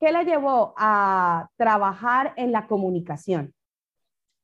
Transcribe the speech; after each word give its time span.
¿qué 0.00 0.12
la 0.12 0.22
llevó 0.24 0.74
a 0.76 1.48
trabajar 1.56 2.32
en 2.36 2.52
la 2.52 2.66
comunicación? 2.66 3.54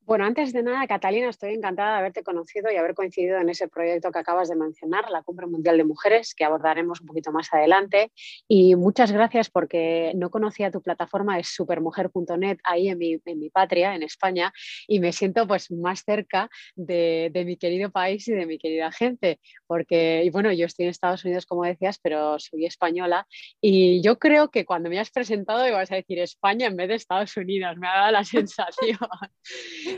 Bueno, 0.06 0.24
antes 0.24 0.52
de 0.52 0.62
nada, 0.62 0.86
Catalina, 0.86 1.28
estoy 1.28 1.54
encantada 1.54 1.94
de 1.94 1.98
haberte 1.98 2.22
conocido 2.22 2.70
y 2.70 2.76
haber 2.76 2.94
coincidido 2.94 3.38
en 3.38 3.48
ese 3.48 3.66
proyecto 3.66 4.12
que 4.12 4.20
acabas 4.20 4.48
de 4.48 4.54
mencionar, 4.54 5.10
la 5.10 5.24
Cumbre 5.24 5.48
Mundial 5.48 5.76
de 5.78 5.82
Mujeres, 5.82 6.32
que 6.32 6.44
abordaremos 6.44 7.00
un 7.00 7.08
poquito 7.08 7.32
más 7.32 7.52
adelante. 7.52 8.12
Y 8.46 8.76
muchas 8.76 9.10
gracias 9.10 9.50
porque 9.50 10.12
no 10.14 10.30
conocía 10.30 10.70
tu 10.70 10.80
plataforma, 10.80 11.40
es 11.40 11.48
supermujer.net, 11.48 12.58
ahí 12.62 12.88
en 12.88 12.98
mi, 12.98 13.18
en 13.24 13.38
mi, 13.40 13.50
patria, 13.50 13.96
en 13.96 14.04
España, 14.04 14.52
y 14.86 15.00
me 15.00 15.12
siento 15.12 15.44
pues 15.48 15.72
más 15.72 16.04
cerca 16.04 16.50
de, 16.76 17.30
de, 17.32 17.44
mi 17.44 17.56
querido 17.56 17.90
país 17.90 18.28
y 18.28 18.32
de 18.32 18.46
mi 18.46 18.58
querida 18.58 18.92
gente, 18.92 19.40
porque, 19.66 20.28
bueno, 20.32 20.52
yo 20.52 20.66
estoy 20.66 20.84
en 20.84 20.90
Estados 20.90 21.24
Unidos, 21.24 21.46
como 21.46 21.64
decías, 21.64 21.98
pero 22.00 22.38
soy 22.38 22.64
española, 22.64 23.26
y 23.60 24.00
yo 24.02 24.20
creo 24.20 24.52
que 24.52 24.64
cuando 24.64 24.88
me 24.88 25.00
has 25.00 25.10
presentado 25.10 25.66
ibas 25.66 25.90
a 25.90 25.96
decir 25.96 26.20
España 26.20 26.68
en 26.68 26.76
vez 26.76 26.86
de 26.86 26.94
Estados 26.94 27.36
Unidos, 27.36 27.76
me 27.76 27.88
ha 27.88 28.02
dado 28.02 28.12
la 28.12 28.22
sensación. 28.24 28.98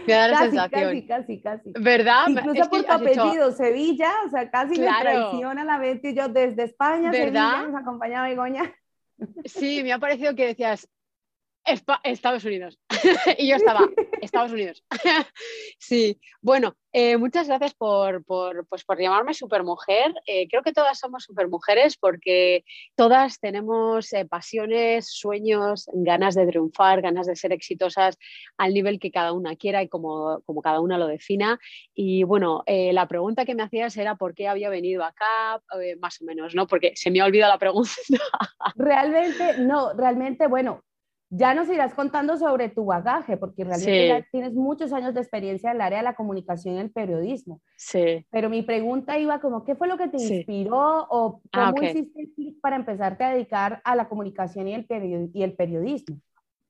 Me 0.06 0.12
da 0.14 0.28
la 0.28 0.34
casi, 0.38 0.50
sensación. 0.50 0.88
Casi, 0.90 1.06
casi, 1.06 1.40
casi. 1.40 1.72
¿Verdad? 1.78 2.22
Incluso 2.28 2.62
Es 2.62 2.68
por 2.68 2.80
que 2.80 2.86
tu 2.86 3.06
hecho- 3.08 3.22
apellido, 3.22 3.52
Sevilla, 3.52 4.10
o 4.26 4.30
sea, 4.30 4.50
casi 4.50 4.74
Claro. 4.74 4.96
me 4.98 5.02
traiciona 5.16 5.64
la 5.64 5.78
Betty. 5.78 6.14
Yo 6.14 6.28
desde 6.28 6.64
España, 6.64 7.10
¿Verdad? 7.10 7.50
Sevilla, 7.52 7.68
nos 7.68 7.80
acompaña 7.82 8.22
Begoña. 8.22 8.74
Sí, 9.44 9.82
me 9.82 9.92
ha 9.92 9.98
parecido 9.98 10.34
que 10.34 10.46
decías 10.46 10.86
"Espa- 10.86 10.90
Estados 12.04 12.44
Unidos. 12.44 12.78
y 13.38 13.48
yo 13.48 13.56
estaba, 13.56 13.80
Estados 14.22 14.52
Unidos. 14.52 14.84
sí, 15.78 16.20
bueno, 16.40 16.76
eh, 16.92 17.16
muchas 17.16 17.46
gracias 17.48 17.74
por, 17.74 18.24
por, 18.24 18.66
pues, 18.68 18.84
por 18.84 18.98
llamarme 18.98 19.34
supermujer. 19.34 20.14
Eh, 20.26 20.48
creo 20.48 20.62
que 20.62 20.72
todas 20.72 20.98
somos 20.98 21.24
supermujeres 21.24 21.96
porque 21.96 22.64
todas 22.96 23.38
tenemos 23.40 24.12
eh, 24.12 24.24
pasiones, 24.24 25.10
sueños, 25.10 25.88
ganas 25.92 26.34
de 26.34 26.46
triunfar, 26.46 27.02
ganas 27.02 27.26
de 27.26 27.36
ser 27.36 27.52
exitosas 27.52 28.16
al 28.56 28.72
nivel 28.72 28.98
que 28.98 29.10
cada 29.10 29.32
una 29.32 29.56
quiera 29.56 29.82
y 29.82 29.88
como, 29.88 30.40
como 30.46 30.62
cada 30.62 30.80
una 30.80 30.98
lo 30.98 31.06
defina. 31.06 31.58
Y 31.94 32.22
bueno, 32.22 32.62
eh, 32.66 32.92
la 32.92 33.06
pregunta 33.06 33.44
que 33.44 33.54
me 33.54 33.62
hacías 33.62 33.96
era 33.96 34.16
por 34.16 34.34
qué 34.34 34.48
había 34.48 34.70
venido 34.70 35.04
acá, 35.04 35.62
más 36.00 36.20
o 36.22 36.24
menos, 36.24 36.54
¿no? 36.54 36.66
Porque 36.66 36.92
se 36.96 37.10
me 37.10 37.20
ha 37.20 37.26
olvidado 37.26 37.52
la 37.52 37.58
pregunta. 37.58 37.90
Realmente, 38.76 39.58
no, 39.58 39.92
realmente, 39.94 40.46
bueno, 40.46 40.82
ya 41.30 41.54
nos 41.54 41.68
irás 41.68 41.94
contando 41.94 42.36
sobre 42.36 42.68
tu 42.68 42.84
bagaje, 42.86 43.36
porque 43.36 43.64
realmente 43.64 44.02
Sí. 44.02 44.08
ya 44.08 44.26
tienes 44.30 44.54
muchos 44.54 44.92
años 44.92 45.14
de 45.14 45.20
experiencia 45.20 45.70
en 45.70 45.76
el 45.76 45.82
área 45.82 45.98
de 45.98 46.04
la 46.04 46.14
comunicación 46.14 46.76
y 46.76 46.78
el 46.80 46.90
periodismo. 46.90 47.60
sí. 47.76 48.24
Pero 48.30 48.50
mi 48.50 48.62
pregunta 48.62 49.18
iba 49.18 49.40
como, 49.40 49.64
¿qué 49.64 49.74
fue 49.74 49.88
lo 49.88 49.96
que 49.96 50.08
te 50.08 50.18
Sí. 50.18 50.34
inspiró 50.36 51.06
o 51.10 51.40
cómo 51.52 51.64
Ah, 51.66 51.70
ok. 51.70 51.82
hiciste 51.82 52.28
para 52.60 52.76
empezarte 52.76 53.24
a 53.24 53.30
dedicar 53.34 53.80
a 53.84 53.94
la 53.96 54.08
comunicación 54.08 54.68
y 54.68 54.74
el, 54.74 54.86
perio- 54.86 55.30
y 55.32 55.42
el 55.42 55.54
periodismo? 55.54 56.20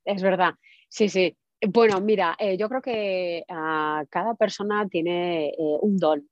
Es 0.05 0.23
verdad, 0.23 0.55
sí, 0.89 1.09
sí. 1.09 1.37
Bueno, 1.67 2.01
mira, 2.01 2.37
eh, 2.39 2.57
yo 2.57 2.69
creo 2.69 2.81
que 2.81 3.45
ah, 3.49 4.05
cada 4.11 4.35
persona 4.35 4.87
tiene 4.89 5.49
eh, 5.49 5.55
un 5.83 5.97
don. 5.97 6.29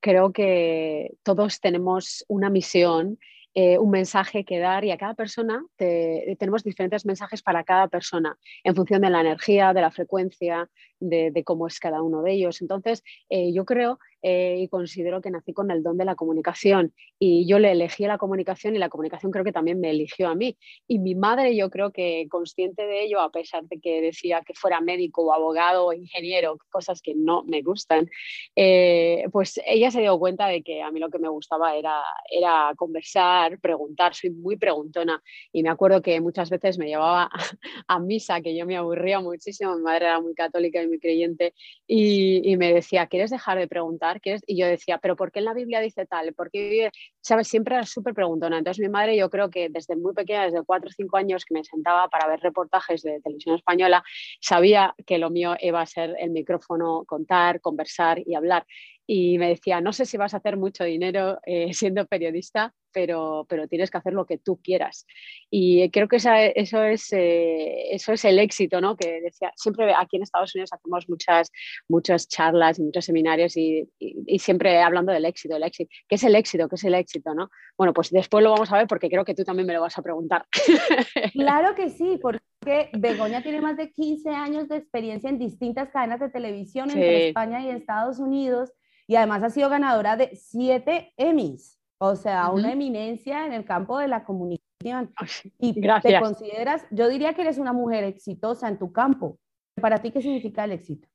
Creo 0.00 0.32
que 0.32 1.16
todos 1.22 1.60
tenemos 1.60 2.24
una 2.28 2.50
misión, 2.50 3.18
eh, 3.60 3.76
un 3.78 3.90
mensaje 3.90 4.44
que 4.44 4.58
dar 4.60 4.84
y 4.84 4.90
a 4.92 4.96
cada 5.02 5.14
persona 5.14 5.56
te- 5.76 6.36
tenemos 6.38 6.62
diferentes 6.62 7.04
mensajes 7.04 7.42
para 7.42 7.64
cada 7.64 7.88
persona 7.88 8.30
en 8.62 8.74
función 8.76 9.00
de 9.02 9.10
la 9.10 9.20
energía, 9.20 9.72
de 9.72 9.80
la 9.80 9.90
frecuencia, 9.90 10.68
de, 11.00 11.42
cómo 11.44 11.66
es 11.66 11.78
cada 11.80 12.02
uno 12.02 12.22
de 12.22 12.32
ellos. 12.32 12.60
Entonces, 12.60 13.02
eh, 13.28 13.52
yo 13.52 13.64
creo 13.64 13.98
eh, 14.22 14.56
y 14.58 14.68
considero 14.68 15.20
que 15.20 15.30
nací 15.30 15.52
con 15.52 15.70
el 15.70 15.82
don 15.82 15.96
de 15.96 16.04
la 16.04 16.16
comunicación 16.16 16.92
y 17.20 17.46
yo 17.46 17.60
le 17.60 17.70
elegí 17.70 18.04
la 18.04 18.18
comunicación 18.18 18.74
y 18.74 18.78
la 18.78 18.88
comunicación 18.88 19.30
creo 19.30 19.44
que 19.44 19.52
también 19.52 19.78
me 19.80 19.90
eligió 19.90 20.28
a 20.28 20.34
mí. 20.34 20.56
Y 20.88 20.98
mi 20.98 21.14
madre, 21.14 21.56
yo 21.56 21.70
creo 21.70 21.92
que 21.92 22.26
consciente 22.28 22.86
de 22.86 23.04
ello, 23.04 23.20
a 23.20 23.30
pesar 23.30 23.64
de 23.64 23.78
que 23.80 24.00
decía 24.00 24.42
que 24.44 24.54
fuera 24.54 24.80
médico 24.80 25.22
o 25.22 25.32
abogado 25.32 25.86
o 25.86 25.92
ingeniero, 25.92 26.58
cosas 26.70 27.00
que 27.00 27.14
no 27.14 27.44
me 27.44 27.62
gustan, 27.62 28.08
eh, 28.56 29.24
pues 29.32 29.60
ella 29.66 29.90
se 29.90 30.00
dio 30.00 30.18
cuenta 30.18 30.48
de 30.48 30.62
que 30.62 30.82
a 30.82 30.90
mí 30.90 30.98
lo 30.98 31.10
que 31.10 31.18
me 31.18 31.28
gustaba 31.28 31.76
era, 31.76 32.02
era 32.30 32.72
conversar, 32.76 33.60
preguntar, 33.60 34.14
soy 34.14 34.30
muy 34.30 34.56
preguntona 34.56 35.22
y 35.52 35.62
me 35.62 35.70
acuerdo 35.70 36.02
que 36.02 36.20
muchas 36.20 36.50
veces 36.50 36.78
me 36.78 36.86
llevaba 36.86 37.24
a, 37.24 37.30
a 37.88 38.00
misa, 38.00 38.40
que 38.40 38.56
yo 38.56 38.66
me 38.66 38.76
aburría 38.76 39.20
muchísimo, 39.20 39.76
mi 39.76 39.82
madre 39.82 40.06
era 40.06 40.20
muy 40.20 40.34
católica 40.34 40.82
y 40.82 40.87
muy 40.88 40.98
creyente 40.98 41.54
y, 41.86 42.56
me 42.56 42.72
decía, 42.72 43.06
¿quieres 43.06 43.30
dejar 43.30 43.58
de 43.58 43.68
preguntar? 43.68 44.20
Y 44.46 44.56
yo 44.58 44.66
decía, 44.66 44.98
¿pero 44.98 45.16
por 45.16 45.30
qué 45.30 45.38
en 45.38 45.44
la 45.44 45.54
Biblia 45.54 45.80
dice 45.80 46.06
tal? 46.06 46.34
¿Por 46.34 46.50
qué? 46.50 46.90
¿Sabes? 47.20 47.48
Siempre 47.48 47.76
era 47.76 47.86
súper 47.86 48.14
preguntona. 48.14 48.58
Entonces 48.58 48.82
mi 48.82 48.88
madre 48.88 49.16
yo 49.16 49.30
creo 49.30 49.50
que 49.50 49.68
desde 49.68 49.96
muy 49.96 50.14
pequeña, 50.14 50.44
desde 50.44 50.64
cuatro 50.64 50.88
o 50.88 50.92
cinco 50.92 51.16
años 51.16 51.44
que 51.44 51.54
me 51.54 51.64
sentaba 51.64 52.08
para 52.08 52.26
ver 52.26 52.40
reportajes 52.40 53.02
de 53.02 53.20
televisión 53.20 53.54
española, 53.56 54.02
sabía 54.40 54.94
que 55.06 55.18
lo 55.18 55.30
mío 55.30 55.54
iba 55.60 55.80
a 55.80 55.86
ser 55.86 56.14
el 56.18 56.30
micrófono, 56.30 57.04
contar, 57.06 57.60
conversar 57.60 58.20
y 58.24 58.34
hablar. 58.34 58.66
Y 59.06 59.38
me 59.38 59.48
decía, 59.48 59.80
no 59.80 59.92
sé 59.92 60.04
si 60.04 60.16
vas 60.16 60.34
a 60.34 60.38
hacer 60.38 60.56
mucho 60.56 60.84
dinero 60.84 61.38
eh, 61.46 61.72
siendo 61.72 62.06
periodista, 62.06 62.74
pero, 62.98 63.46
pero 63.48 63.68
tienes 63.68 63.92
que 63.92 63.98
hacer 63.98 64.12
lo 64.12 64.26
que 64.26 64.38
tú 64.38 64.60
quieras. 64.60 65.06
Y 65.50 65.88
creo 65.90 66.08
que 66.08 66.16
esa, 66.16 66.44
eso, 66.44 66.82
es, 66.82 67.12
eh, 67.12 67.94
eso 67.94 68.12
es 68.12 68.24
el 68.24 68.40
éxito, 68.40 68.80
¿no? 68.80 68.96
Que 68.96 69.20
decía, 69.20 69.52
siempre 69.54 69.94
aquí 69.94 70.16
en 70.16 70.24
Estados 70.24 70.52
Unidos 70.56 70.72
hacemos 70.72 71.08
muchas, 71.08 71.52
muchas 71.88 72.26
charlas 72.26 72.80
y 72.80 72.82
muchos 72.82 73.04
seminarios 73.04 73.56
y, 73.56 73.88
y, 74.00 74.16
y, 74.26 74.40
siempre 74.40 74.82
hablando 74.82 75.12
del 75.12 75.26
éxito, 75.26 75.54
el 75.54 75.62
éxito. 75.62 75.88
¿Qué 76.08 76.16
es 76.16 76.24
el 76.24 76.34
éxito? 76.34 76.68
¿Qué 76.68 76.74
es 76.74 76.82
el 76.82 76.94
éxito, 76.94 77.34
no? 77.34 77.50
Bueno, 77.76 77.92
pues 77.92 78.10
después 78.10 78.42
lo 78.42 78.50
vamos 78.50 78.72
a 78.72 78.78
ver 78.78 78.88
porque 78.88 79.08
creo 79.08 79.24
que 79.24 79.36
tú 79.36 79.44
también 79.44 79.68
me 79.68 79.74
lo 79.74 79.82
vas 79.82 79.96
a 79.96 80.02
preguntar. 80.02 80.44
Claro 81.34 81.76
que 81.76 81.90
sí, 81.90 82.18
porque 82.20 82.90
Begoña 82.98 83.42
tiene 83.42 83.60
más 83.60 83.76
de 83.76 83.92
15 83.92 84.30
años 84.30 84.68
de 84.68 84.76
experiencia 84.76 85.30
en 85.30 85.38
distintas 85.38 85.90
cadenas 85.90 86.18
de 86.18 86.30
televisión 86.30 86.90
Sí. 86.90 86.98
entre 86.98 87.28
España 87.28 87.60
y 87.64 87.70
Estados 87.70 88.18
Unidos 88.18 88.72
y 89.06 89.16
además 89.16 89.42
ha 89.42 89.50
sido 89.50 89.70
ganadora 89.70 90.16
de 90.16 90.34
siete 90.34 91.12
Emmys, 91.16 91.77
o 91.98 92.16
sea, 92.16 92.48
Ujú. 92.48 92.58
una 92.58 92.72
eminencia 92.72 93.44
en 93.46 93.52
el 93.52 93.64
campo 93.64 93.98
de 93.98 94.08
la 94.08 94.24
comunicación. 94.24 95.12
Y 95.58 95.74
te 95.74 95.80
Gracias. 95.80 96.22
consideras, 96.22 96.86
yo 96.90 97.08
diría 97.08 97.34
que 97.34 97.42
eres 97.42 97.58
una 97.58 97.72
mujer 97.72 98.04
exitosa 98.04 98.68
en 98.68 98.78
tu 98.78 98.92
campo. 98.92 99.38
Para 99.80 99.98
ti, 99.98 100.12
¿qué 100.12 100.22
significa 100.22 100.64
el 100.64 100.72
éxito? 100.72 101.08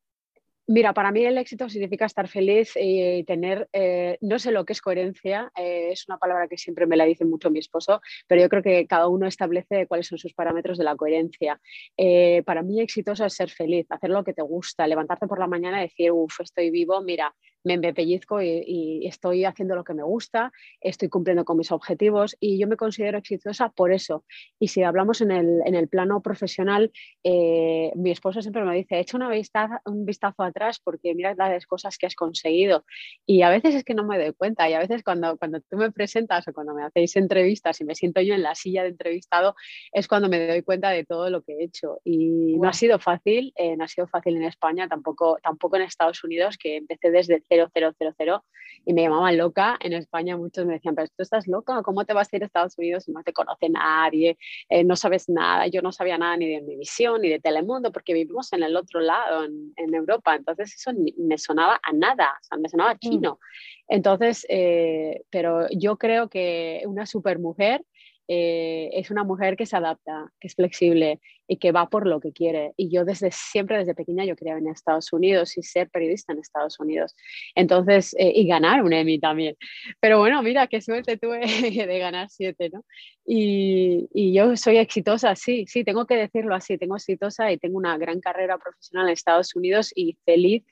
Mira, 0.66 0.94
para 0.94 1.12
mí 1.12 1.26
el 1.26 1.38
éxito 1.38 1.68
significa 1.68 2.06
estar 2.06 2.30
feliz 2.30 2.74
y 2.80 3.26
tener, 3.26 3.68
eh, 3.74 4.18
no 4.22 4.40
sé 4.40 4.52
lo 4.52 4.64
que 4.64 4.72
es 4.72 4.82
coherencia, 4.82 5.52
eh, 5.58 5.90
es 5.92 6.08
una 6.08 6.18
palabra 6.18 6.48
que 6.48 6.58
siempre 6.58 6.88
me 6.88 6.96
la 6.96 7.04
dice 7.04 7.26
mucho 7.26 7.52
mi 7.52 7.60
esposo, 7.60 8.00
pero 8.28 8.42
yo 8.42 8.48
creo 8.48 8.64
que 8.64 8.88
cada 8.88 9.10
uno 9.10 9.28
establece 9.28 9.88
cuáles 9.88 10.08
son 10.08 10.18
sus 10.18 10.34
parámetros 10.34 10.78
de 10.78 10.86
la 10.86 10.96
coherencia. 10.96 11.60
Eh, 11.98 12.44
para 12.46 12.62
mí 12.62 12.80
exitoso 12.80 13.26
es 13.26 13.34
ser 13.34 13.50
feliz, 13.50 13.88
hacer 13.90 14.10
lo 14.10 14.24
que 14.24 14.34
te 14.34 14.42
gusta, 14.42 14.88
levantarte 14.88 15.28
por 15.28 15.38
la 15.38 15.48
mañana 15.48 15.80
y 15.80 15.88
decir, 15.88 16.14
uff, 16.14 16.40
estoy 16.40 16.70
vivo, 16.70 17.02
mira, 17.02 17.36
me, 17.64 17.78
me 17.78 17.94
pellizco 17.94 18.42
y, 18.42 18.64
y 18.66 19.08
estoy 19.08 19.46
haciendo 19.46 19.76
lo 19.76 19.84
que 19.84 19.94
me 19.94 20.04
gusta, 20.04 20.52
estoy 20.82 21.10
cumpliendo 21.10 21.46
con 21.46 21.58
mis 21.58 21.72
objetivos 21.72 22.36
y 22.40 22.58
yo 22.60 22.68
me 22.68 22.78
considero 22.78 23.18
exitosa 23.18 23.70
por 23.70 23.92
eso. 23.92 24.26
Y 24.60 24.68
si 24.70 24.84
hablamos 24.84 25.22
en 25.22 25.32
el, 25.32 25.62
en 25.66 25.76
el 25.76 25.88
plano 25.88 26.22
profesional, 26.22 26.92
eh, 27.24 27.92
mi 27.96 28.12
esposo 28.12 28.42
siempre 28.42 28.64
me 28.64 28.76
dice, 28.76 29.00
echa 29.00 29.18
una 29.18 29.30
vista, 29.30 29.82
un 29.86 30.06
vistazo 30.06 30.44
atrás 30.44 30.80
porque 30.84 31.14
mira 31.16 31.34
las 31.36 31.66
cosas 31.66 31.98
que 31.98 32.06
has 32.06 32.16
conseguido. 32.16 32.86
Y 33.26 33.42
a 33.42 33.50
veces 33.50 33.76
es 33.76 33.84
que 33.84 33.94
no 33.94 34.06
me 34.06 34.18
doy 34.18 34.34
cuenta 34.34 34.70
y 34.70 34.74
a 34.74 34.80
veces 34.80 35.04
cuando, 35.04 35.38
cuando 35.38 35.60
tú 35.62 35.78
me 35.78 35.92
presentas 35.92 36.48
o 36.48 36.54
cuando 36.54 36.74
me 36.74 36.84
hacéis 36.84 37.16
entrevistas 37.16 37.80
y 37.82 37.86
me 37.86 37.96
siento 37.96 38.22
yo 38.22 38.34
en 38.34 38.44
la 38.44 38.56
silla 38.56 38.84
de 38.84 38.90
entrevistado, 38.90 39.56
es 39.92 40.08
cuando 40.08 40.30
me 40.30 40.48
doy 40.48 40.62
cuenta 40.64 40.90
de 40.90 41.06
todo 41.06 41.30
lo 41.30 41.42
que 41.44 41.54
he 41.54 41.64
hecho. 41.64 42.00
Y 42.04 42.54
Wow. 42.54 42.64
no 42.64 42.70
ha 42.70 42.74
sido 42.74 43.00
fácil, 43.00 43.54
eh, 43.56 43.76
no 43.78 43.84
ha 43.84 43.88
sido 43.88 44.08
fácil 44.08 44.36
en 44.36 44.44
España, 44.44 44.88
tampoco, 44.88 45.38
tampoco 45.42 45.76
en 45.78 45.84
Estados 45.84 46.24
Unidos, 46.24 46.58
que 46.58 46.78
empecé 46.78 47.12
desde 47.12 47.42
0000 47.58 48.42
y 48.86 48.94
me 48.94 49.04
llamaban 49.04 49.38
loca. 49.38 49.78
En 49.80 49.94
España 49.94 50.36
muchos 50.36 50.66
me 50.66 50.74
decían, 50.74 50.96
pero 50.96 51.08
tú 51.08 51.24
estás 51.24 51.48
loca, 51.48 51.82
¿cómo 51.84 52.06
te 52.06 52.14
vas 52.14 52.32
a 52.32 52.36
ir 52.36 52.44
a 52.44 52.46
Estados 52.46 52.78
Unidos 52.78 53.04
si 53.06 53.12
no 53.12 53.24
te 53.24 53.32
conoce 53.34 53.70
nadie? 53.70 54.38
Eh, 54.70 54.84
no 54.84 54.96
sabes 54.96 55.30
nada, 55.30 55.68
yo 55.68 55.82
no 55.82 55.92
sabía 55.92 56.18
nada 56.18 56.36
ni 56.38 56.48
de 56.50 56.62
Univisión 56.62 57.22
ni 57.22 57.30
de 57.30 57.40
Telemundo 57.40 57.92
porque 57.92 58.14
vivimos 58.14 58.52
en 58.54 58.64
el 58.64 58.76
otro 58.76 59.00
lado, 59.00 59.46
en, 59.46 59.74
en 59.78 59.94
Europa, 59.94 60.36
entonces 60.36 60.74
eso 60.76 60.92
ni- 60.94 61.14
me 61.18 61.38
sonaba 61.38 61.80
a 61.82 61.94
nada, 61.94 62.34
o 62.42 62.44
sea, 62.44 62.58
me 62.58 62.68
sonaba 62.70 62.98
chino. 62.98 63.40
Entonces, 63.88 64.46
eh, 64.50 65.24
pero 65.30 65.68
yo 65.70 65.98
creo 65.98 66.30
que 66.30 66.84
una 66.86 67.06
supermujer 67.06 67.84
eh, 68.28 68.90
es 68.94 69.12
una 69.12 69.24
mujer 69.24 69.56
que 69.56 69.66
se 69.66 69.76
adapta, 69.76 70.32
que 70.40 70.48
es 70.48 70.56
flexible 70.56 71.20
y 71.48 71.58
que 71.58 71.72
va 71.72 71.90
por 71.90 72.08
lo 72.08 72.20
que 72.20 72.32
quiere. 72.32 72.74
Y 72.78 72.90
yo 72.90 73.04
desde 73.04 73.32
siempre, 73.32 73.78
desde 73.78 73.96
pequeña, 73.96 74.24
yo 74.26 74.36
quería 74.36 74.56
venir 74.56 74.70
a 74.70 74.74
Estados 74.74 75.12
Unidos 75.12 75.58
y 75.58 75.64
ser 75.64 75.90
periodista 75.90 76.32
en 76.32 76.40
Estados 76.40 76.80
Unidos. 76.80 77.16
Entonces, 77.56 78.16
eh, 78.18 78.32
y 78.34 78.48
ganar 78.48 78.82
un 78.84 78.94
Emmy 78.94 79.20
también. 79.20 79.58
Pero 80.00 80.20
bueno, 80.20 80.42
mira, 80.42 80.68
qué 80.68 80.82
suerte 80.82 81.18
tuve 81.18 81.42
de 81.88 82.00
ganar 82.00 82.30
siete, 82.30 82.70
¿no? 82.70 82.86
Y, 83.26 84.08
y 84.14 84.34
yo 84.34 84.56
soy 84.56 84.78
exitosa, 84.78 85.36
sí, 85.36 85.66
sí, 85.68 85.84
tengo 85.84 86.06
que 86.06 86.16
decirlo 86.16 86.56
así, 86.56 86.78
tengo 86.78 86.96
exitosa 86.96 87.52
y 87.52 87.58
tengo 87.58 87.78
una 87.78 87.98
gran 87.98 88.20
carrera 88.20 88.58
profesional 88.58 89.08
en 89.08 89.14
Estados 89.14 89.56
Unidos 89.56 89.92
y 89.96 90.18
feliz 90.26 90.64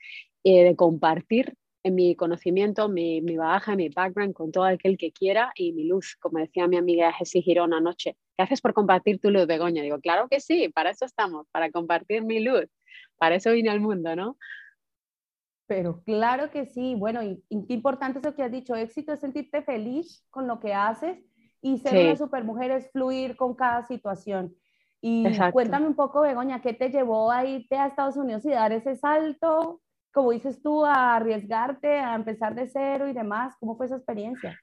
eh, 0.44 0.64
de 0.64 0.76
compartir 0.76 1.54
en 1.84 1.94
mi 1.94 2.14
conocimiento, 2.14 2.88
mi, 2.88 3.20
mi 3.20 3.36
bagaje, 3.36 3.76
mi 3.76 3.88
background 3.88 4.34
con 4.34 4.52
todo 4.52 4.64
aquel 4.64 4.96
que 4.96 5.12
quiera 5.12 5.52
y 5.54 5.72
mi 5.72 5.84
luz, 5.84 6.16
como 6.20 6.38
decía 6.38 6.68
mi 6.68 6.76
amiga 6.76 7.12
Jessie 7.12 7.42
Girón 7.42 7.74
anoche. 7.74 8.16
¿Qué 8.36 8.44
haces 8.44 8.60
por 8.60 8.72
compartir 8.72 9.20
tu 9.20 9.30
luz, 9.30 9.46
Begoña? 9.46 9.82
Digo, 9.82 10.00
claro 10.00 10.28
que 10.28 10.40
sí, 10.40 10.68
para 10.68 10.90
eso 10.90 11.04
estamos, 11.04 11.46
para 11.50 11.70
compartir 11.70 12.22
mi 12.22 12.40
luz. 12.40 12.66
Para 13.16 13.36
eso 13.36 13.52
vine 13.52 13.70
al 13.70 13.80
mundo, 13.80 14.14
¿no? 14.16 14.36
Pero 15.66 16.02
claro 16.04 16.50
que 16.50 16.66
sí. 16.66 16.94
Bueno, 16.96 17.22
y, 17.22 17.42
qué 17.48 17.74
importante 17.74 18.18
eso 18.18 18.34
que 18.34 18.42
has 18.42 18.52
dicho. 18.52 18.74
Éxito 18.74 19.12
es 19.12 19.20
sentirte 19.20 19.62
feliz 19.62 20.24
con 20.30 20.46
lo 20.46 20.60
que 20.60 20.74
haces 20.74 21.18
y 21.60 21.78
ser 21.78 22.04
una 22.04 22.16
supermujer 22.16 22.72
es 22.72 22.90
fluir 22.90 23.36
con 23.36 23.54
cada 23.54 23.82
situación. 23.84 24.54
Y 25.00 25.24
cuéntame 25.52 25.86
un 25.86 25.94
poco, 25.96 26.20
Begoña, 26.20 26.60
¿qué 26.62 26.74
te 26.74 26.90
llevó 26.90 27.30
a 27.30 27.44
irte 27.44 27.76
a 27.76 27.86
Estados 27.86 28.16
Unidos 28.16 28.44
y 28.44 28.50
dar 28.50 28.72
ese 28.72 28.94
salto 28.96 29.80
como 30.12 30.32
dices 30.32 30.62
tú, 30.62 30.84
a 30.84 31.16
arriesgarte, 31.16 31.98
a 31.98 32.14
empezar 32.14 32.54
de 32.54 32.68
cero 32.68 33.08
y 33.08 33.12
demás? 33.12 33.54
¿Cómo 33.58 33.76
fue 33.76 33.86
esa 33.86 33.96
experiencia? 33.96 34.58